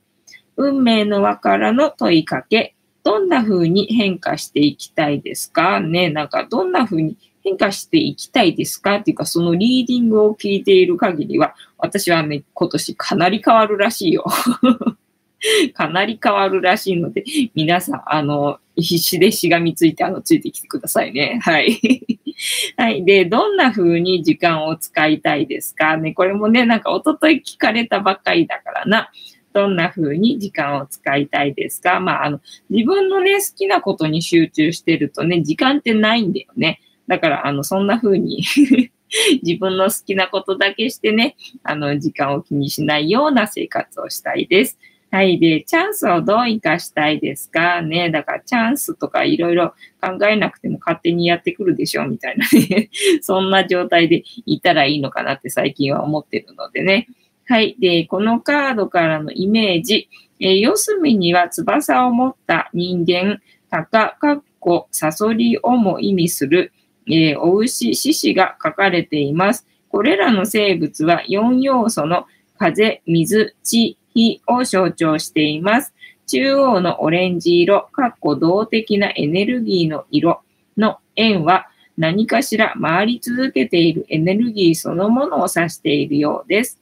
[0.58, 5.80] 運命の輪からの問いかけ、どんな風に変化していきたいですか？
[5.80, 8.96] ね、なんかどんな風に変化していきたいですか？
[8.96, 14.26] っていうか、そのリーディングを聞いている限りは、私はね、今年かなり変わるらしいよ。
[15.74, 21.39] かなり変わるらしいので、皆さん、あの、必死でしがみついて、あの、ついてきてくださいね。
[21.44, 21.80] はい。
[22.78, 23.04] はい。
[23.04, 25.98] で、どんな風に時間を使いたいですか？
[25.98, 26.13] ね。
[26.13, 29.12] これもね、なんか、おととい聞かれたばっかりだからな。
[29.54, 32.00] どんな風に時間を使いたいですか？
[32.00, 36.82] まあ、あの、自分のね、好きなことに集中してるとね、時間ってないんだよね。
[37.08, 38.44] だから、あの、そんな風に
[39.44, 44.80] 自分の好きなことだけしてね、あの、時間を気にしないような生活をしたいです。
[45.12, 45.38] はい。
[45.39, 47.84] で、チャンスをどう活かしたいですか？
[47.84, 48.10] ね。
[48.10, 52.89] だからチャンスとかいろいろ考えなくても勝手にやってくるでしょうみたいなね。
[53.22, 57.08] そんな状態でいたらいいのかなって最近は思ってるのでね。
[57.45, 57.75] はい。
[57.79, 60.10] で、このカードからのイメージ。
[60.39, 66.73] えー、四隅には翼を持った人間、鷹、かっこ、サソリをも意味する、
[67.08, 69.67] えー、お牛、獅子が書かれています。
[69.89, 72.25] これらの生物は4要素の
[72.58, 75.93] 風、水、地、火を象徴しています。
[76.27, 80.41] 中央のオレンジ色、かっこ動的なエネルギーの色
[80.77, 86.79] の円は何かしら回り続けているエネルギーそのものを指しているようです。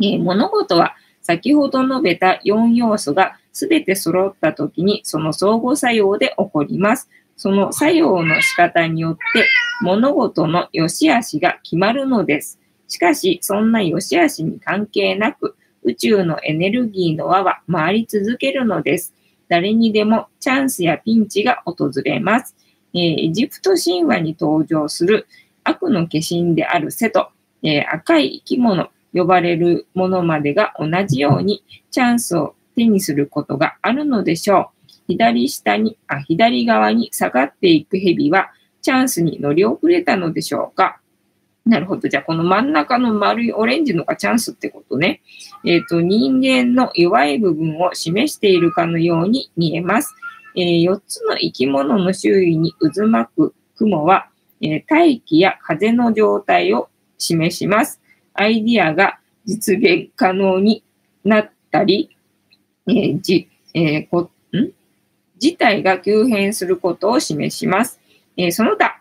[0.00, 7.08] えー、物事は先ほど述べた4要素がすべて揃ったときにその相互作用で起こります。
[7.36, 9.48] その作用の仕方によって
[9.80, 12.60] 物事の良し悪しが決まるのです。
[12.88, 19.14] しかし、そんな良し悪しに関係なく、宇宙のエネルギーの輪は回り続けるのです。
[19.48, 22.54] 誰にでもチャンスやピンチが訪れます。
[22.94, 25.26] えー、エジプト神話に登場する
[25.64, 27.30] 悪の化身であるセト、
[27.62, 34.92] えー、赤い生き物、呼ばれるものまでが同じようにチャンスを手にすることがあるのでしょう。
[35.06, 38.50] 左下に、あ、左側に下がっていく蛇は
[38.82, 41.00] チャンスに乗り遅れたのでしょうか。
[41.64, 42.08] なるほど。
[42.08, 45.22] じゃあ、この真ん中の丸いオレンジのがチャンスってことね。
[45.64, 50.14] えっ、ー、と、人間の弱い部分を示しているかのように見えます。
[50.56, 54.28] えー、4つの生き物の周囲に渦巻く雲は、
[54.60, 58.00] えー、大気や風の状態を示します。
[58.34, 60.84] アイディアが実現可能に
[61.24, 62.16] なったり、
[62.86, 64.70] えー、じ、えー、こ、ん？
[65.38, 68.00] 事態が急変することを示します。
[68.36, 69.00] えー、その他、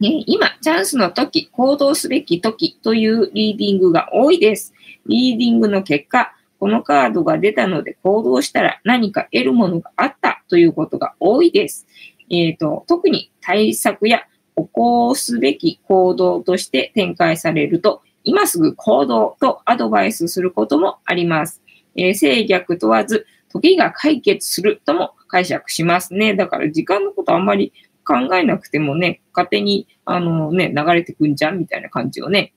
[0.00, 4.72] ね、今、チャンスの時、行動すべき時というリーディングが多いです。
[5.06, 11.86] リーディングの結果、このカードが出たので行動したら何か得るものがあったということが多いです。
[12.30, 14.24] えっ、ー、と、特に対策や
[14.56, 21.62] 起こすべき行動として展開されると、今すぐ行動とアドバイスすることもあります。
[21.96, 26.34] えー、制逆問わず、時が解決するとも解釈しますね。
[26.34, 27.72] だから時間のことあんまり
[28.04, 32.52] 考えなくてもね、勝手に、あのね、流れてくんじゃんみたいな感じをね。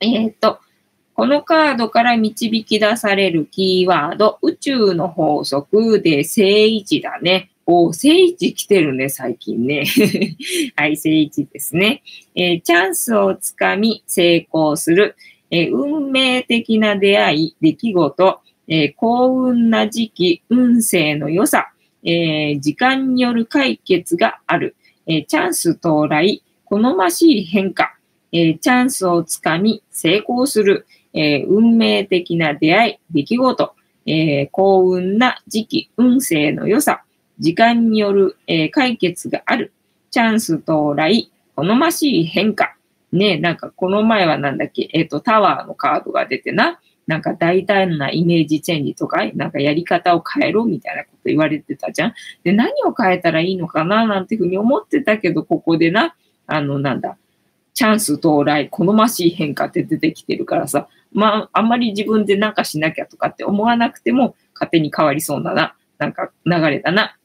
[0.00, 0.58] えっ、と、
[1.14, 7.51] このカードから導き出されるキーワード、宇宙の法則で正位置だね。
[7.66, 9.84] お、正位置来てるね、最近ね。
[10.74, 12.02] はい、正位置ですね。
[12.34, 15.16] えー、チャンスをつかみ成功する。
[15.50, 21.68] えー、運命的な出会い、出来事、えー、幸運な時期、運勢の良さ、
[22.04, 24.74] え時間による解決がある。
[25.06, 27.94] えチャンス到来、好ましい変化、
[28.32, 30.86] えチャンスをつかみ成功する。
[31.14, 33.74] え運命的な出会い、出来事、
[34.06, 37.04] え幸運な時期、運勢の良さ、
[37.42, 39.72] 時間による、え解決がある、
[40.12, 42.76] チャンス到来、好ましい変化。
[43.10, 46.78] ねなんかこの前はなんだっけ、えっ、ー、と、タワーのカードが出てな、
[47.08, 52.14] なんか大胆なイメージチェンジとか、なんかやり方を変えろみたいなこと言われてたじゃん。
[52.44, 54.06] で、何を変えたらいいのかな？
[54.06, 56.14] なんていうふうに思ってたけど、ここでな、
[56.46, 57.18] あの、なんだ、
[57.74, 67.16] チャンス到来、好ましい変化って出てきてるからさ、まあ、あんまり自分でなんかしなきゃとかって思わなくても、勝手に変わりそうなな、なんか流れだな。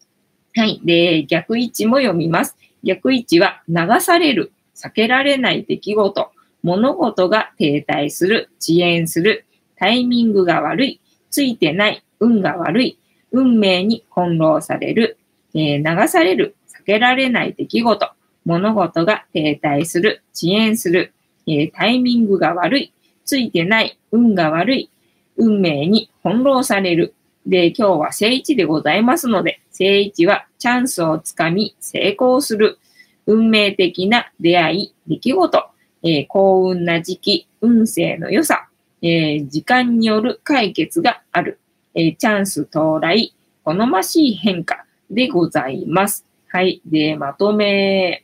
[0.58, 0.82] はい。
[0.84, 2.58] で、逆位置も読みます。
[2.84, 6.32] 逆位置は流される、避けられない出来事、
[6.64, 12.98] 物事が停滞する、遅延する、タイミングが悪い、ついてない、運が悪い、
[13.32, 15.20] 運命に翻弄される、
[15.54, 18.10] えー、流される、避けられない出来事、
[18.44, 21.14] 物事が停滞する、遅延する、
[21.46, 22.94] えー、タイミングが悪い、
[23.26, 24.90] ついてない、運が悪い、
[25.36, 27.14] 運命に翻弄される。
[27.46, 32.80] で、今日は正位置でございますので、正位置はチャンスをつかみ成功する。
[33.26, 35.66] 運命的な出会い、出来事、
[36.04, 38.70] えー、幸運な時期、運勢の良さ、
[39.02, 41.60] えー、時間による解決がある。
[41.94, 46.26] えー、チャンス到来、好ましい変化でございます。
[46.48, 46.82] はい。
[46.86, 48.24] で、まとめ。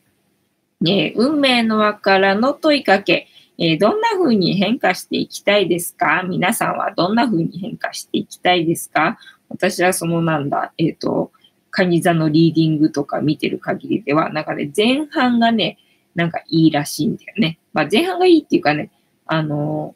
[0.86, 3.28] え運命の輪からの問いかけ。
[3.58, 6.24] えどんな風に変化していきたいですか？
[6.24, 9.17] 皆さんはどんな風に変化していきたいですか？
[9.50, 11.32] 私はそのなんだ、えっ、と、
[11.74, 15.80] カニ座のリーディングとか見てる限りでは、なんかね、前半がね、
[16.14, 17.60] なんかいいらしいんだよね。
[17.74, 18.92] まあ前半がいいっていうかね、
[19.26, 19.96] あの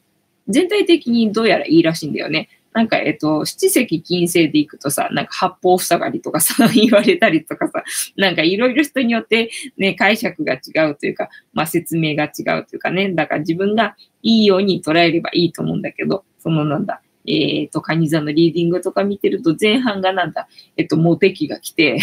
[0.50, 2.50] ー、全体的にどうやらいいらしいんだよね。
[2.74, 7.84] なんか、えっと、七石金星で行くとさ、なんか八方塞がりとかさ、 言われたりとかさ、
[8.16, 22.00] なんかいろいろ人によってね、解釈が違うというか、まあ説明が違うというかね、だから自分がいいように捉えればいいと思うんだけど、そのなんだ、えっ、ー、と、カニ座のリーディングとか見てると、前半がなんだ、えっと、モテ期が来て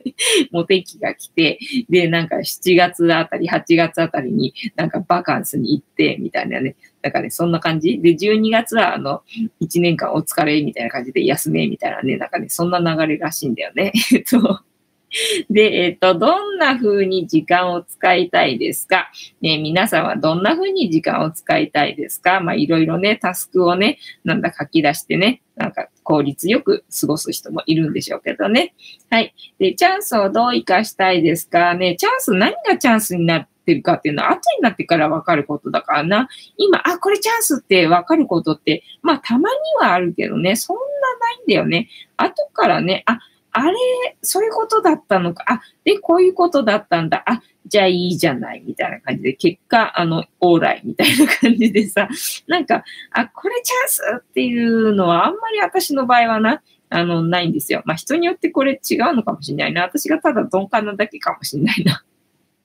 [0.52, 1.58] モテ期が来て、
[1.88, 6.76] で、なんか7月あたり、8月あたりになんかバカンスに行って、みたいなね。
[7.02, 8.00] だかね、そんな感じ。
[8.00, 9.22] で、12月はあの、
[9.60, 13.92] 1年間お疲れ、みたいな感じで休め、みたいなね、なんかね、そんな流れらしいんだよね。
[14.12, 14.60] えっと、
[15.50, 22.40] で、えっ、と、どんな風に時間を使いたいですか、ね、皆さんはどんな風に時間を使いたいですか？
[22.40, 28.74] まあ、いろいろね、タスクをね、なんだ書き出してね、なんか効率よく過ごす人もいるんでしょうけどね。
[29.10, 29.34] はい。
[29.58, 31.74] で、チャンスをどう活かしたいですか？
[31.74, 36.28] ね、チャンス、何がチャンスになってるかっていうのは後になってから分かることだからな。
[36.56, 41.88] 今、あ、これチャンスって分かることって、まあ、たまにはあるけどね、そんなないんだよね。
[42.16, 43.18] 後からね、あ、
[43.58, 43.74] あれ、
[44.20, 45.44] そういうことだったのか。
[45.48, 47.22] あ、で、こういうことだったんだ。
[47.26, 52.06] あ、じゃあいいじゃない、みたいな感じで、結果、あの、オーライみたいな感じでさ、
[52.46, 57.82] なんか、あ、これチャンスっていうのはあんまり私の場合はな、あの、ないんですよ。
[57.86, 59.84] まあ、人によってこれ違うのかもしれないな。
[59.84, 62.04] 私がただ鈍感なだけかもしれないな。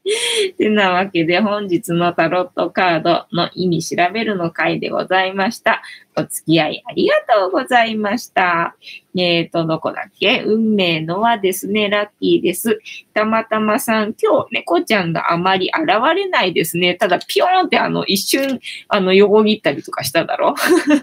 [0.57, 5.81] てなわけで本日のタロットカードの意味調べるの回でございました。
[6.17, 8.75] お付き合いありがとうございました。
[9.15, 10.41] えっ、ー、と、どこだっけ？
[10.43, 12.79] 運命のはですね、ラッキーです。
[13.13, 16.95] たまたまさん、今日猫ちゃんがあまり現れないですね。
[16.95, 20.55] ただ、ピヨーンってあの、一瞬、あの、横切ったりとかしただろ？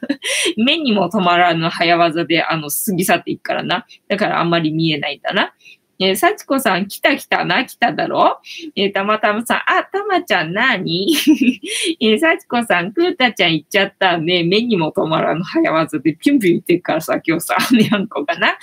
[0.59, 3.87] 目にも止まらぬ早技で、あの、過ぎ去っていくからな。
[4.09, 5.55] だからあんまり見えないんだな。
[6.01, 8.39] えー、幸子さん、来た来たな、来ただろ？
[8.77, 11.09] えー、たまたまさん、あ、たまちゃん何？
[12.01, 14.45] えー、幸子さん、くーたちゃん行っちゃったね。
[14.45, 18.57] 目にも止まらぬ早技でピュンピュン言ってるからさ、今日さ、 にゃんこかな。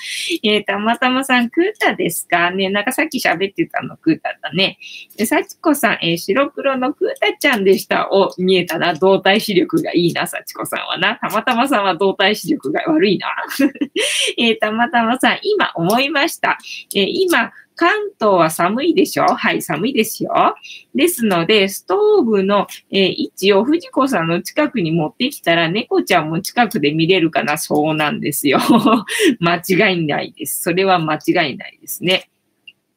[0.43, 2.51] えー、たまたまさん、くーたですか？
[2.51, 2.69] ね。
[2.69, 4.77] なんかさっき喋ってたのくーただね。
[5.17, 8.07] え、幸子さん、えー、白黒のくーたちゃんでした。
[8.13, 8.93] お、見えたな。
[8.93, 11.17] 動体視力がいいな、幸子さんはな。
[11.17, 13.27] たまたまさんは動体視力が悪いな。
[14.39, 16.57] えー、たまたまさん、今思いました。
[16.95, 19.25] えー今、関東は寒いでしょ？
[19.25, 20.55] はい、寒いですよ。
[20.93, 28.59] ですので、ストーブの、えー、位置を藤子さんの近くに持ってきたら、猫ちゃんも近くで見れるかなそうなんですよ。
[29.41, 30.61] 間違いないです。
[30.61, 32.29] それは間違いないですね。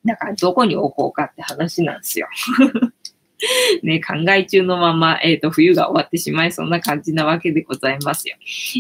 [0.04, 2.28] だから、どこに置こうかって話なんですよ。
[3.82, 8.36] ね、考え中のまま、えっ、ー、と、冬が終わってしまいそんな感じなわけでございますよ。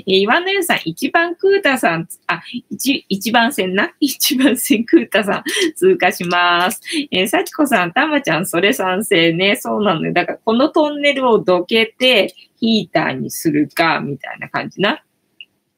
[0.06, 2.40] えー、岩野湯さん、一番クータさん、あ、
[2.70, 3.92] 一、一番線な？
[4.00, 5.44] 一番線クータさん、
[5.74, 6.80] 通過します。
[7.10, 9.56] えー、幸子さん、たまちゃん、それ賛成ね。
[9.56, 10.12] そうなのよ。
[10.12, 15.02] だから、このトンネルをどけて、ヒーターにするか、みたいな感じな？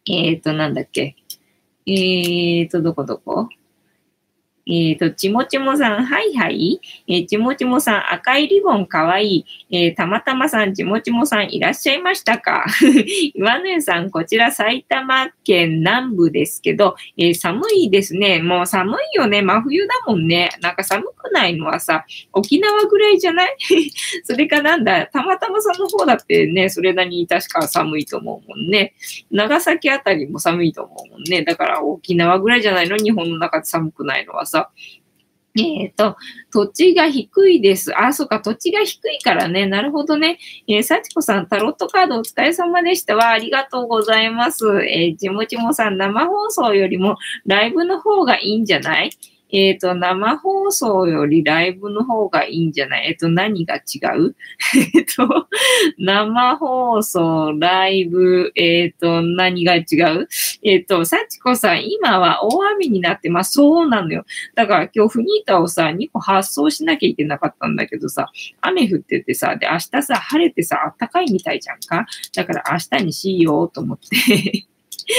[0.09, 1.17] えっ、ー、と、なんだっけ？
[1.87, 3.49] えっ、ー、と、どこどこ？
[4.67, 6.81] えっ、ー、と、ちもちもさん、はいはい。
[7.09, 9.45] えー、ちもちもさん、赤いリボンかわいい。
[9.71, 12.65] えー、たまたまさん、ちもちもさん、いらっしゃいましたか？
[13.35, 18.41] 岩根さん、こちら埼玉県南部ですけど、え、寒いですね。
[18.43, 19.43] もう寒いよね。
[19.43, 20.51] 真冬だもんね。
[20.61, 23.57] なんか寒くないのはさ、沖縄ぐらいじゃない？
[24.25, 28.95] それかなんだ、たまたまさんの方だってね、それなりに確か寒いと思うもんね。
[29.31, 31.43] 長崎あたりも寒いと思うもんね。
[31.43, 32.97] だから沖縄ぐらいじゃないの？
[32.97, 34.69] 日本の中で寒くないのはそう。
[35.59, 36.17] えっ、ー、と、
[36.53, 37.93] 土地が低いです。
[37.99, 39.67] あ、そうか、土地が低いからね。
[39.67, 40.39] なるほどね。
[40.69, 43.31] えー、幸子さん、タロットカードお疲れ様でしたわ。
[43.31, 44.65] ありがとうございます。
[44.85, 49.11] えー、ちもちもさん、生放送よりもライブの方がいいんじゃない？
[49.53, 53.09] えっ、ー、と、生放送よりライブの方がいいんじゃない？
[53.09, 53.81] えっ、 ー、と、何が違
[54.19, 54.35] う？
[54.95, 55.49] えっと、
[55.99, 59.83] 生放送、ライブ、えっ、ー、と、何が違
[60.17, 60.29] う？
[60.63, 63.53] えっ、と、幸子さん、今は大雨になってます。
[63.53, 64.25] そうなのよ。
[64.55, 68.31] だから今日フニータをさ、2個発送しなきゃいけなかったんだけどさ、
[68.61, 72.07] 雨降っててさ、で、明日さ、晴れてさ、あったかいみたいじゃんか？
[72.35, 74.67] だから明日にしようと思って。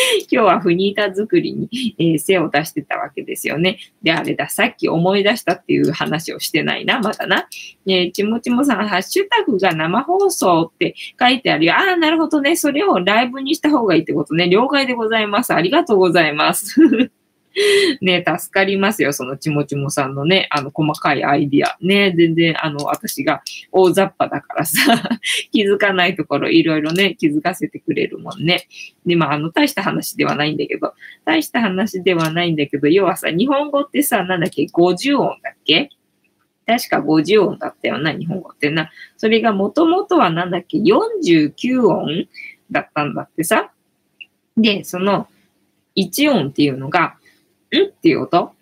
[0.31, 3.79] 今日はフニータ作りに、えー、背を出してたわけですよね。
[4.03, 7.47] で、あれだ、さっき思い出したっていう話をしてないな、まだな。
[7.85, 11.73] ね、ちもちもさん、ハッシュタグが生放送って書いてあるよ。
[11.73, 12.55] ああ、なるほどね。
[12.55, 14.49] それをライブにした方がいいってことね。
[14.49, 15.53] 了解でございます。
[15.53, 17.11] ありがとうございます。
[18.01, 19.11] ね、助かりますよ。
[19.13, 21.77] そのちもちもさんのね、あの、細かいアイディア。
[21.81, 23.41] ね、全然、あの、私が
[23.71, 24.79] 大雑把だからさ、
[25.51, 28.67] 気づかないところいろいろね、気づかせてくれるもんね。
[29.05, 30.93] で、まあ、あの、大した話ではないんだけど、
[31.25, 35.89] 大した話ではないんだけど、要はさ、日本語ってさ、なんだっけ、50音だっけ？
[36.65, 38.91] 確か50音だったよな、日本語ってな。
[39.17, 42.27] それがもともとはなんだっけ、49音
[42.71, 43.71] だったんだってさ。
[44.55, 45.27] で、その
[45.97, 47.17] 1音っていうのが、
[47.77, 48.43] んっていう音？
[48.43, 48.53] ん。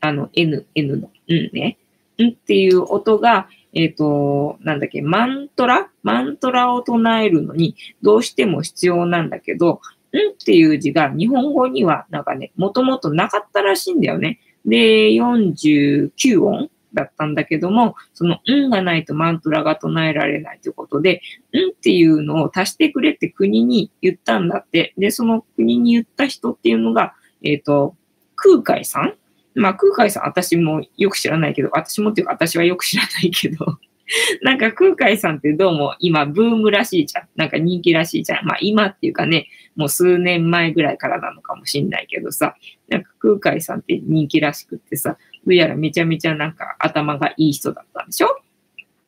[0.00, 1.10] あの、n、n の、ん
[1.52, 1.78] ね。
[2.18, 5.88] んっていう音が、えっ、ー、と、なんだっけ、マントラ？
[6.02, 9.80] マントラを唱えるのにどうしても必要なんだけど、
[10.12, 14.40] んっていう字が日本語にはなんかね、もともとなかったらしいんだよね。
[14.64, 21.20] で、49音だったんだけども、そのんがないとマントラが唱えられないということで、
[21.52, 24.94] んっていうのを足してくれって国に言ったんだって。
[24.96, 27.94] で、その国に言った人っていうのが、えっ、ー、と、
[28.36, 29.14] 空海さん？
[29.54, 33.78] まあ空海さん私もよく知らないけど、私もっていうか私はよく知らないけど、
[34.42, 37.28] なんか空海さんってどうも今ブームらしいじゃん。
[37.36, 38.46] なんか人気らしいじゃん。
[38.46, 42.54] まあ今っていうかね、もう数年前ぐらいからなのかもしんないけどさ、
[42.88, 48.28] なんか空海さんって人気らしくってさ、どうやらめちゃめちゃなんか頭がいい人だったんでしょ？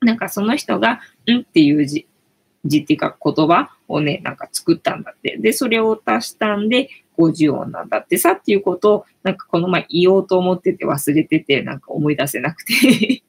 [0.00, 1.00] なんかその人が、
[1.30, 2.06] んっていう字、
[2.64, 5.36] 字っていうか言葉をね、なんか作ったんだって。
[5.38, 6.88] で、それを足したんで、
[7.18, 13.22] 50音なんだってさっていうことを、なんかこの前言おうと思ってて忘れてて、なんか思い出せなくて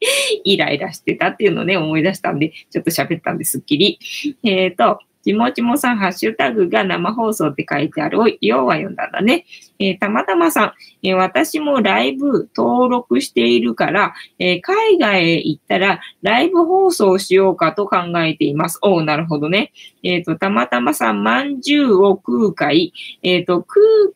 [0.44, 3.98] イライラしてたっていうのをね、思い出したんで、ちょっと喋ったんですっきり。
[4.42, 8.20] えっ、ー、と、ちもちもさん、ハッシュタグが生放送って書いてある。
[8.20, 9.44] おい、ようは読んだんだね。
[9.78, 18.78] えー、たまたまさん、えー、私もライブ登録しているから、えー、海外へ行ったらライブ放送しようかと考えています。
[18.82, 19.72] おなるほどね。
[20.02, 22.94] えっ、と、たまたまさん、まんじゅうを食う会。
[23.22, 24.14] えっ、と、食う、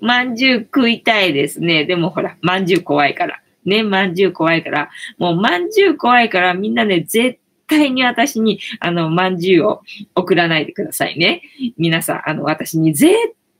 [0.00, 1.84] まんじゅう食いたいですね。
[1.84, 3.42] でもほら、まんじゅう怖いから。
[3.64, 4.90] ね、まんじゅう怖いから。
[5.18, 7.38] もうまんじゅう怖いからみんなね、絶
[7.72, 9.82] 対に私に、あの、まんじゅうを
[10.14, 11.42] 送らないでくださいね。
[11.76, 13.14] 皆さん、あの、私に絶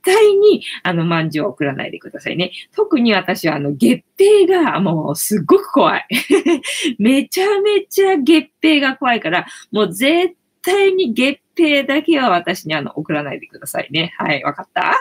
[0.05, 2.53] 対に、あの、まんじゅうを送らないでくださいね。
[2.75, 6.07] 特に私は、あの、月餅がもうすっごく怖い。
[6.99, 14.13] めちゃめちゃ月餅が怖いから、もう絶対に月餅だけは私にあの、送らないでくださいね。
[14.19, 14.95] はい、わかった？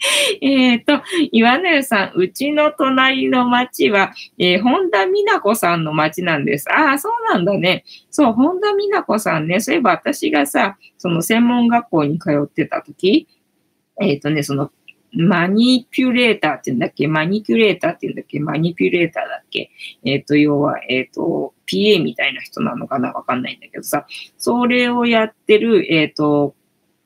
[0.40, 6.70] えっと、岩根さん、うちの隣の町は、えー、本田美奈子さんの町なんです。
[6.72, 7.84] ああ、そうなんだね。
[8.10, 9.60] そう、本田美奈子さんね。
[9.60, 13.26] そういえば私がさ、その専門学校に通ってた時、
[14.00, 14.70] えっ、ー、とね、その、
[15.12, 17.08] マニピュレーターって言うんだっけ？
[17.08, 18.40] マニピュレーターって言うんだっけ？
[18.40, 19.70] マニピュレーターだっけ？
[20.04, 23.12] えっ、ー、と、要は、えっ、ー、と、PA みたいな人なのかな？
[23.12, 26.54] わかんないんだけどさ、それをやってる、えっ、と、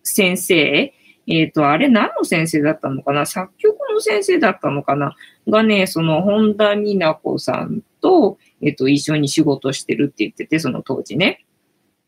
[0.03, 0.93] 先生、
[1.27, 3.27] えっ、と、あれ何の先生だったのかな？
[3.27, 5.15] 作曲の先生だったのかな？
[5.49, 11.45] がね、その本田美奈子さんと、えっ、と、一緒に仕事してるって言ってて、その当時ね。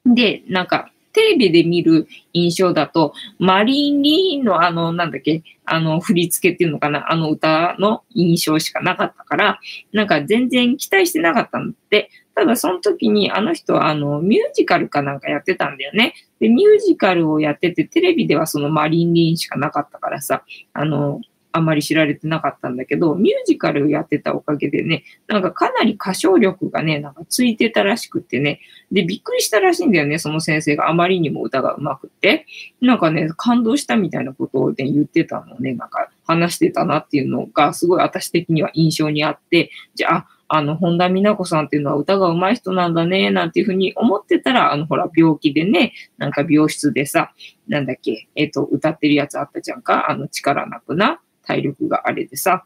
[0.04, 9.60] で、なんか、テレビで見る印象だと、マリン・リーのあの、なんだっけ、あの、振り付けっていうのかな、あの歌の印象しかなかったから、
[9.92, 12.10] なんか全然期待してなかったんだって。
[12.34, 16.14] ただその時にあの人はあのミュージカルかなんかやってたんだよね。
[16.44, 21.22] で、ミュージカルをやってて、テレビではそのマリン・リンしかなかったからさ、あの、
[21.52, 28.60] あんまり知られてなかったんだけど、ミュージカルをやってたおかげでね、なんかかなり歌唱力がね、なんかついてたらしくってね、
[28.92, 32.44] で、びっくりしたらしいんだよね、その先生があまりにも歌が上手くって。
[32.82, 40.26] なんかね、感動したみたいなことを、ね、言ってたのね、なんか話してたなっていうのが、すごい私的には印象にあって、じゃあ、
[40.56, 47.32] あの、本田美奈子さんっていうのは歌が上手い人なんだね、なんていうふうに思ってたら、あの、ほら、病気でね、なんか病室でさ、
[47.66, 52.64] なんだっけ、えっ、ー、と、歌ってるやつあったじゃんか、あの、力なくな、体力があれでさ、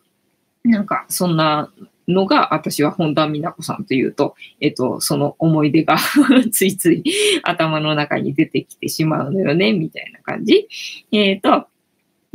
[0.64, 1.72] なんか、そんな
[2.06, 5.96] のが、私は本田美奈子さんというと、えっ、と、その思い出が
[6.52, 7.02] ついつい
[7.42, 10.68] 頭の中に出てきてしまうのよね、みたいな感じ。
[11.10, 11.68] えっ、ー、と、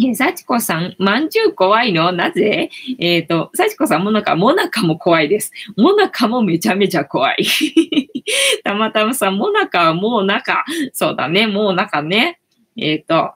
[0.02, 2.12] え幸子さん、まんじゅう怖いの？
[2.12, 2.72] なぜ？
[2.98, 5.52] えっ、ー、と、幸子さんもなんか、もなかも怖いです。
[5.78, 7.46] もなかもめちゃめちゃ怖い。
[8.64, 10.66] たまたまさん、もなかはもう中。
[10.94, 12.40] そうだね、もう中ね。
[12.76, 13.34] えっ、ー、と、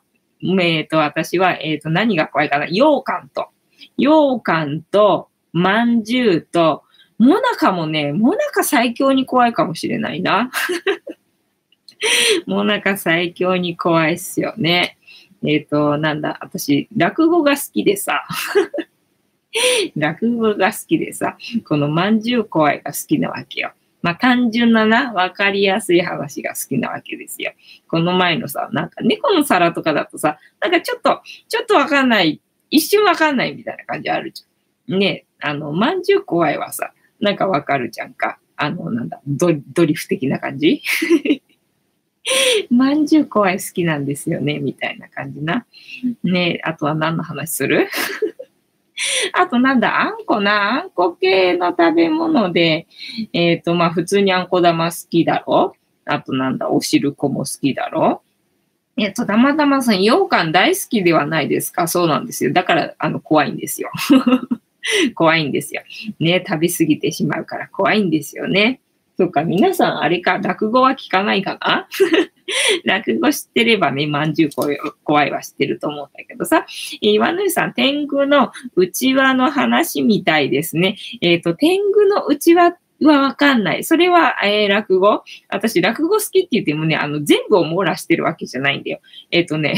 [0.59, 2.65] えっ、ー、と、私は、えっ、と、何が怖いかな？
[2.65, 3.49] 羊羹と。
[3.97, 6.83] 羊羹と、まんじゅうと、
[7.19, 10.49] もなかもね、もなか最強に怖いかもしれないな。
[12.47, 14.96] もなか最強に怖いっすよね。
[15.45, 18.23] えっ、ー、と、なんだ、私、落語が好きでさ、
[19.95, 23.71] 落語が好きでさ、このまんじゅう怖いが好きなわけよ。
[24.01, 27.51] まあ単純なな、わかりやすい話が好きなわけですよ。
[27.87, 34.99] この前のさ、なんか猫の皿とかだとさ、なんかちょっと、ちょっとわかんない、一瞬わかんないみたいな感じあるじゃん。
[34.99, 38.39] ね、あの、まんじゅう怖いはさ、なんかわかるじゃんか。
[38.55, 40.81] あの、なんだ、ドドリフ的な感じ？
[42.69, 45.65] まんじゅう怖い好きなんですよね、みたいな感じな。
[46.23, 47.89] ねあとは何の話する？
[49.33, 52.87] あとなんだ、あんこな、あんこ系の食べ物で、
[53.33, 55.73] えっ、ー、と、まあ普通にあんこ玉好きだろ？
[56.05, 58.21] あとなんだ、お汁粉も好きだろ？
[58.97, 61.87] えっと、たまたまさん、羊羹大好きではないですか？
[61.87, 62.53] そうなんですよ。
[62.53, 63.91] だから、あの、怖いんですよ。
[65.13, 65.83] 怖いんですよ。
[66.19, 68.79] ね、食べ過ぎてしまうから怖いんですよね。
[69.17, 71.87] そうか、皆さんあれか、落語は聞かないかな？
[72.85, 74.49] 落語知ってればね、まんじゅう
[75.03, 76.65] 怖いは知ってると思うんだけどさ
[77.01, 80.97] え、岩縫さん、天狗の内輪の話みたいですね。
[81.21, 83.83] えっ、ー、と、天狗の内輪はわかんない。
[83.83, 85.23] それは、えー、落語？
[85.49, 88.99] 私、落語好きって言ってもね、あの、全部を網羅してるわけじゃないんだよ。
[89.31, 89.75] えっ、ー、とね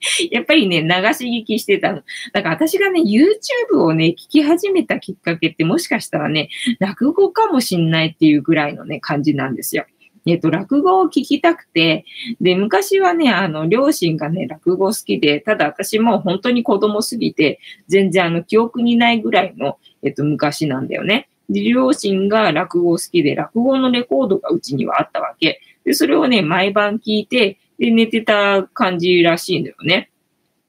[0.30, 2.02] やっぱりね、流し聞きしてたの。
[2.32, 9.86] だから私がね、YouTube をね、聞き始めたきっかけってもしかしたらね、落語かもしんないっていうぐらいのね、感じなんですよ。
[10.26, 12.04] えっと、落語を聞きたくて、
[12.40, 21.28] で、昔はね、あの、両親がね、落語好きで、ただ私も本当に子供すぎて、全然あの、記憶にないぐらいの、えっと、昔なんだよね。
[21.48, 25.60] で、両親が落語好きで、落語のレコードがうちにはあったわけ。
[25.84, 30.10] で、それをね、毎晩聞いて、で、寝てた感じらしいんだよね。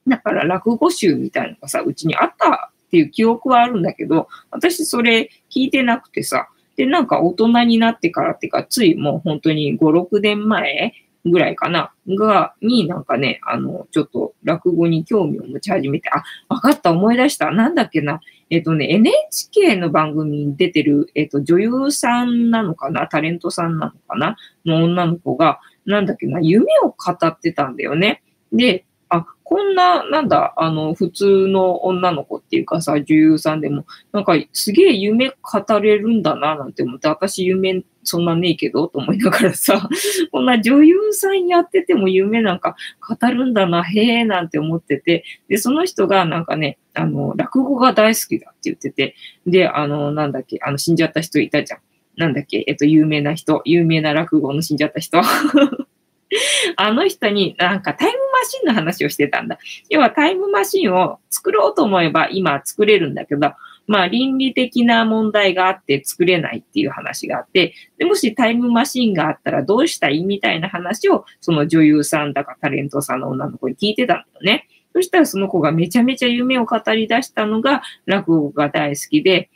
[0.08, 10.94] だから落語集みたいなのがさ、うちにあったっていう記憶はあるんだけど、私それ聞いてなくてさ、で、なんか大人になってからっていうか、ついもう本当に5、6年前
[11.26, 17.52] ぐらいかな、が、になんかね、あの、ちょっと落語に興味を持ち始めて、あ、わかった、思い出した。
[17.52, 18.22] なんだっけな。
[18.50, 28.22] えっ、とね、NHK の番組に出てる、えっ、と、女優さんなのかなタレントさんなのかなの女の子が、なんだっけな、夢を語ってたんだよね。
[28.52, 39.90] で、あ、こんな、なんだ、あの、普通の女の子っていうかさ、女優さんでも、なんかすげえ夢語れるんだな、なんて思って、私夢そんなねえけど、と思いながらさ、
[40.32, 42.76] こんな女優さんやってても夢なんか
[43.08, 49.16] 語るんだな、へえ、なんて思ってて、で、その人がなんかね、あの、落語が大好きだって言ってて、
[49.46, 51.80] で、あの、なんだっけ、あの、死んじゃった人いたじゃん。
[52.20, 55.22] なんだっけ、えっと、有名な人、有名な落語の死んじゃった人。
[56.76, 59.58] あの人になんかタイムマシンの話をしてたんだ。
[59.90, 63.54] 要はタイムマシンを作ろうと思えば今作れるんだけど、
[63.88, 74.68] まあ倫理的な問題があって作れないっていう話があって、でもしタイムマシンがあったらどうしたいみたいな話をその女優さんだかタレントさんの女の子に聞いてたんだよね。
[74.94, 79.50] そしたらその子がめちゃめちゃ夢を語り出したのが落語が大好きで、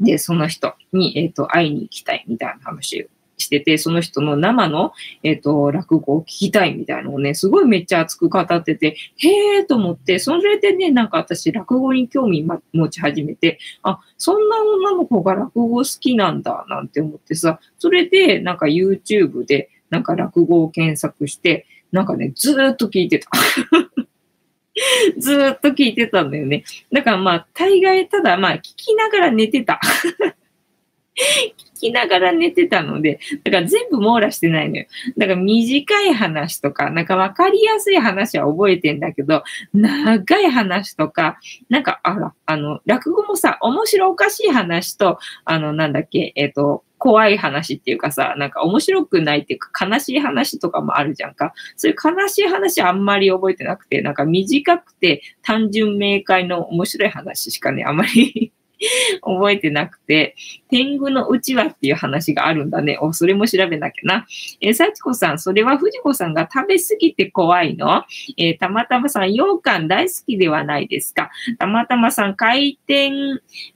[0.00, 3.06] で、その人に、えっ、ー、と、会いに行きたいみたいな話を
[3.38, 4.92] してて、その人の生の、
[5.22, 23.30] えっ、ー、と、落語を聞きたいみたいなのをね、すごいめっちゃ熱く語ってて、へえーと思って、それでね、なんか私、落語に興味持ち始めて、あ、そんな女の子が落語好きなんだ、なんて思ってさ、それで、なんか YouTube で、なんか落語を検索して、なんかね、ずーっと聞いてた。
[25.18, 26.64] ずっと聞いてたんだよね。
[26.92, 29.80] だからまあ、大概ただまあ、聞きながら寝てた。
[31.78, 34.86] 聞きながら寝てたので、だから全部網羅してないのよ。
[35.16, 39.42] だから短い話とか、なんかわかりやすい話は覚えてんだけど、
[39.74, 51.54] 長い話とか、なんか、あら、あの、落語もさ、面白おかしい話と、あの、なんだっけ、えっ、ー、と、怖い話っていうかさ、なんか面白くないっていうか悲しい話とかもあるじゃんか。
[51.76, 58.52] そういう悲しい話あんまり覚えてなくて、なんか短くて単純明快の面白い話しかね、あまり
[59.22, 60.34] 覚えてなくて、
[60.70, 62.98] 天狗のうちわっていう話があるんだね。
[63.00, 64.26] お、それも調べなきゃな。
[64.60, 68.04] えー、幸子さん、それは藤子さんが食べ過ぎて怖いの？
[68.36, 73.12] えー、たまたまさん、羊羹大好きではないですかたまたまさん、回転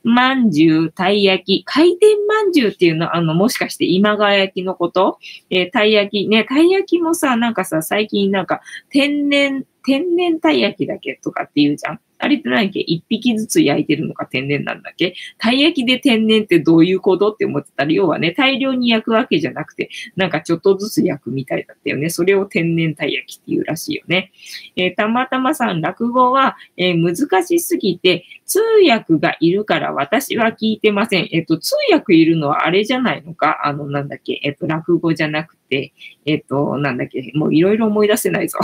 [0.05, 1.64] まんじゅう、たい焼き。
[1.64, 5.18] 回転まんじゅうっていうのは、あの、もしかして今川焼きのこと？
[5.50, 6.28] えー、たい焼き。
[6.28, 12.00] ね、たい焼きもさ、なんかさ、最近なんか、天然、天然たい焼きだけとかって言うじゃん。
[12.18, 15.14] あれって何っけ一匹ずつ焼いてるのか天然なんだっけ？
[15.38, 22.10] たい焼きで天然ってどういうことって思ってたら、要はね、大量に焼くわけじゃなくて、なんかちょっとずつ焼くみたいだったよね。
[22.10, 24.30] それを天然たい焼きっていうらしいよね。
[24.76, 31.28] えー、たまたまさん、落語は、えー、難しすぎて、通訳がいるから私は聞いてません。
[31.32, 33.66] えっ、ー、と、通訳いるのはあれじゃないのか？
[33.66, 34.38] あの、なんだっけ？
[34.44, 35.92] えっ、と、落語じゃなくて、
[36.24, 37.32] えっ、と、なんだっけ？
[37.34, 38.60] もういろいろ思い出せないぞ。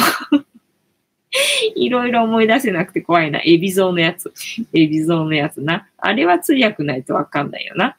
[1.76, 3.41] いろいろ思い出せなくて怖いな。
[3.45, 4.33] エビゾウのやつ。
[4.72, 5.87] エビゾウのやつな。
[5.99, 7.97] あれは通訳ないとわかんないよな。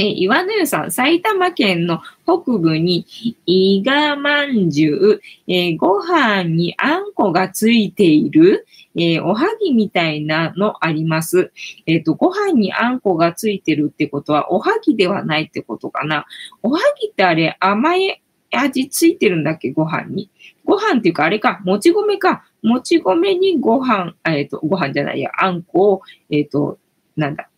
[0.00, 3.04] え岩の湯さん、埼玉県の北部に、
[3.46, 11.52] 伊賀まんじゅう、えー、ご飯にあんこがついている、えー、おはぎみたいなのあります。
[11.86, 16.26] えっ、ー、と、ご飯にあんこがついてるってことは、おはぎではないってことかな。
[16.62, 18.22] おはぎってあれ、甘い
[18.56, 20.30] 味ついてるんだっけ、ご飯に？
[20.64, 22.44] ご飯っていうか、あれか、もち米か。
[22.62, 26.78] もち米にご飯、えっ、ー、と、ご飯じゃないや、あんこを、えっ、ー、と、
[27.16, 27.48] なんだ、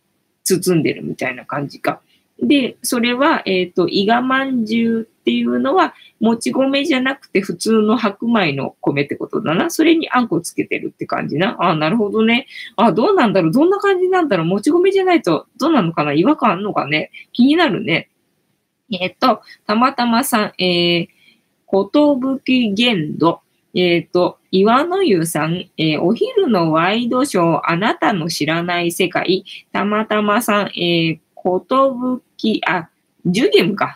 [0.43, 2.01] 包んでるみたいな感じか。
[2.41, 9.69] で、それは、えっ、ー、と、伊賀まんじゅうっていうのは、もち米じゃなくて普通の白米の米ってことだな。
[9.69, 11.57] それにあんこつけてるって感じな。
[11.59, 12.47] あ、なるほどね。
[12.75, 18.09] あ、どうなんだろうどんな感じなんだろうもち米じゃないと、どうなのかな違和感あんのかね気になるね。
[18.91, 21.07] えっ、と、たまたまさん、えー、
[21.65, 23.41] ことぶき限度。
[23.73, 32.89] えっ、ー、と、岩の湯さん、えー、お昼のワイドショー、あなたの知らない世界、たまたまさん、えー、ことぶき、あ、
[33.25, 33.95] ジュゲムか。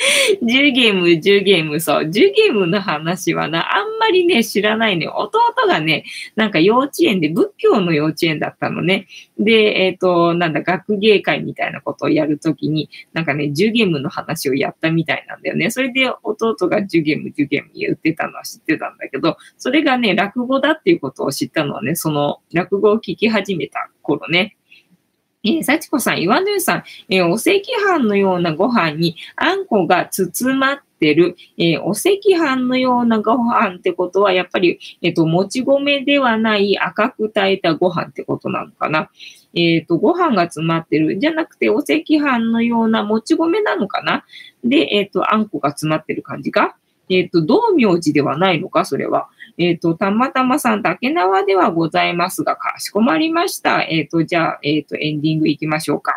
[0.42, 2.04] 10ゲーム、10ゲーム、そう。
[2.04, 5.08] 10ゲームの話はな、あんまりね、知らないね。
[5.08, 5.38] 弟
[5.68, 6.04] がね、
[6.36, 9.06] なんか幼稚園で、仏教の幼稚園だったのね。
[9.38, 15.70] で、えっ、ー、と、なんだ、学芸会みたいなことをやるときに、なんかね、10ゲームの話をやったみたいなんだよね。
[15.70, 24.56] それで弟が10ゲーム、10ゲーム言ってたのは知ってたんだけど、それがね、落語だっていうことを知ったのはね、その落語を聞き始めた頃ね。
[25.42, 39.10] えー、幸子さん、岩根さん、えー、お赤飯のようなご飯にあんこが包まってる、えー、お赤飯のようなご飯ってことは、やっぱり、えっ、と、もち米ではない赤く炊いたご飯ってことなのかな。
[39.54, 41.18] えっ、と、ご飯が詰まってる。
[41.18, 44.24] じゃなくて、お赤飯のようなもち米なのかな。
[44.62, 46.76] で、えっ、と、あんこが詰まってる感じか。
[47.08, 49.30] えっ、と、道明寺ではないのか、それは。
[49.60, 53.82] えっ、ー、と、たまたまさん、竹縄ではございますが、かしこまりました。
[53.82, 56.16] えっ、ー、と、じゃあ、えっ、ー、と、エンディング行きましょうか。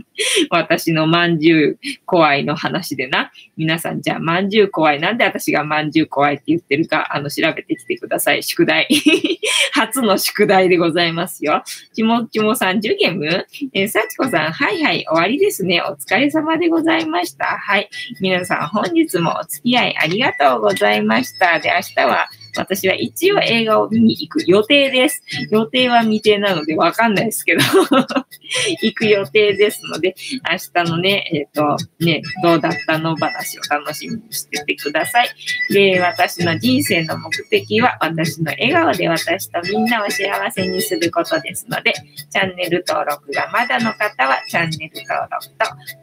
[0.50, 3.32] 私のまんじゅう怖いの話でな。
[3.56, 5.00] 皆さん、じゃあ、まんじゅう怖い。
[5.00, 8.42] なんで私がまんじゅう怖いって言ってるか、あの、調べてきてください。
[8.42, 8.86] 宿題。
[9.72, 11.62] 初の宿題でございますよ。
[11.94, 15.80] ちもちもさん、ジュゲムえー、さちこさん、はいはい、終わりですね。
[15.80, 17.46] お疲れ様でございました。
[17.46, 17.88] はい。
[18.20, 21.58] 皆さん、本日もお付き合いありがとうございました。
[21.58, 25.22] で、明日は、私は一応映画を見に行く予定です。
[25.50, 27.60] 予定は未定なのでわかんないですけど
[28.82, 30.14] 行く予定ですので、
[30.50, 35.28] 明日のね、えっ、ー、と、ね、どうだったの話を楽しみにしててください。
[35.70, 41.92] で、私の人生の目的は、私の笑顔で私とみんなを幸せにすることですので、
[42.30, 45.54] チャンネル登録がまだの方は、チャンネル登録と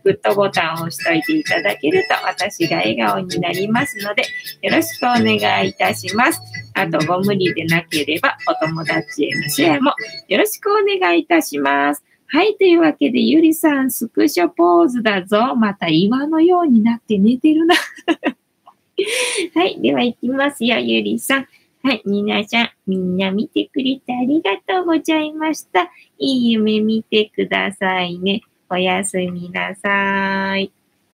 [0.03, 4.23] グッドボタンを押しといていただけると、私が笑顔になりますので、
[4.61, 6.38] よろしくお願いいたします。
[6.81, 9.93] あと、ご無理でなければ、お友達へのシェアも
[10.27, 12.03] よろしくお願いいたします。
[12.27, 12.55] はい。
[12.57, 15.55] というわけで、ゆりさん、スクショポーズだぞ。
[15.55, 17.75] また岩のようになって寝てるな。
[19.55, 19.81] はい。
[19.81, 21.47] では、行きますよ、ゆりさん。
[21.81, 22.01] はい。
[22.05, 25.91] 皆さん、みんな見てくれてありがとうございました。
[26.19, 28.41] いい夢見てくださいね。
[28.69, 30.78] おやすみなさい。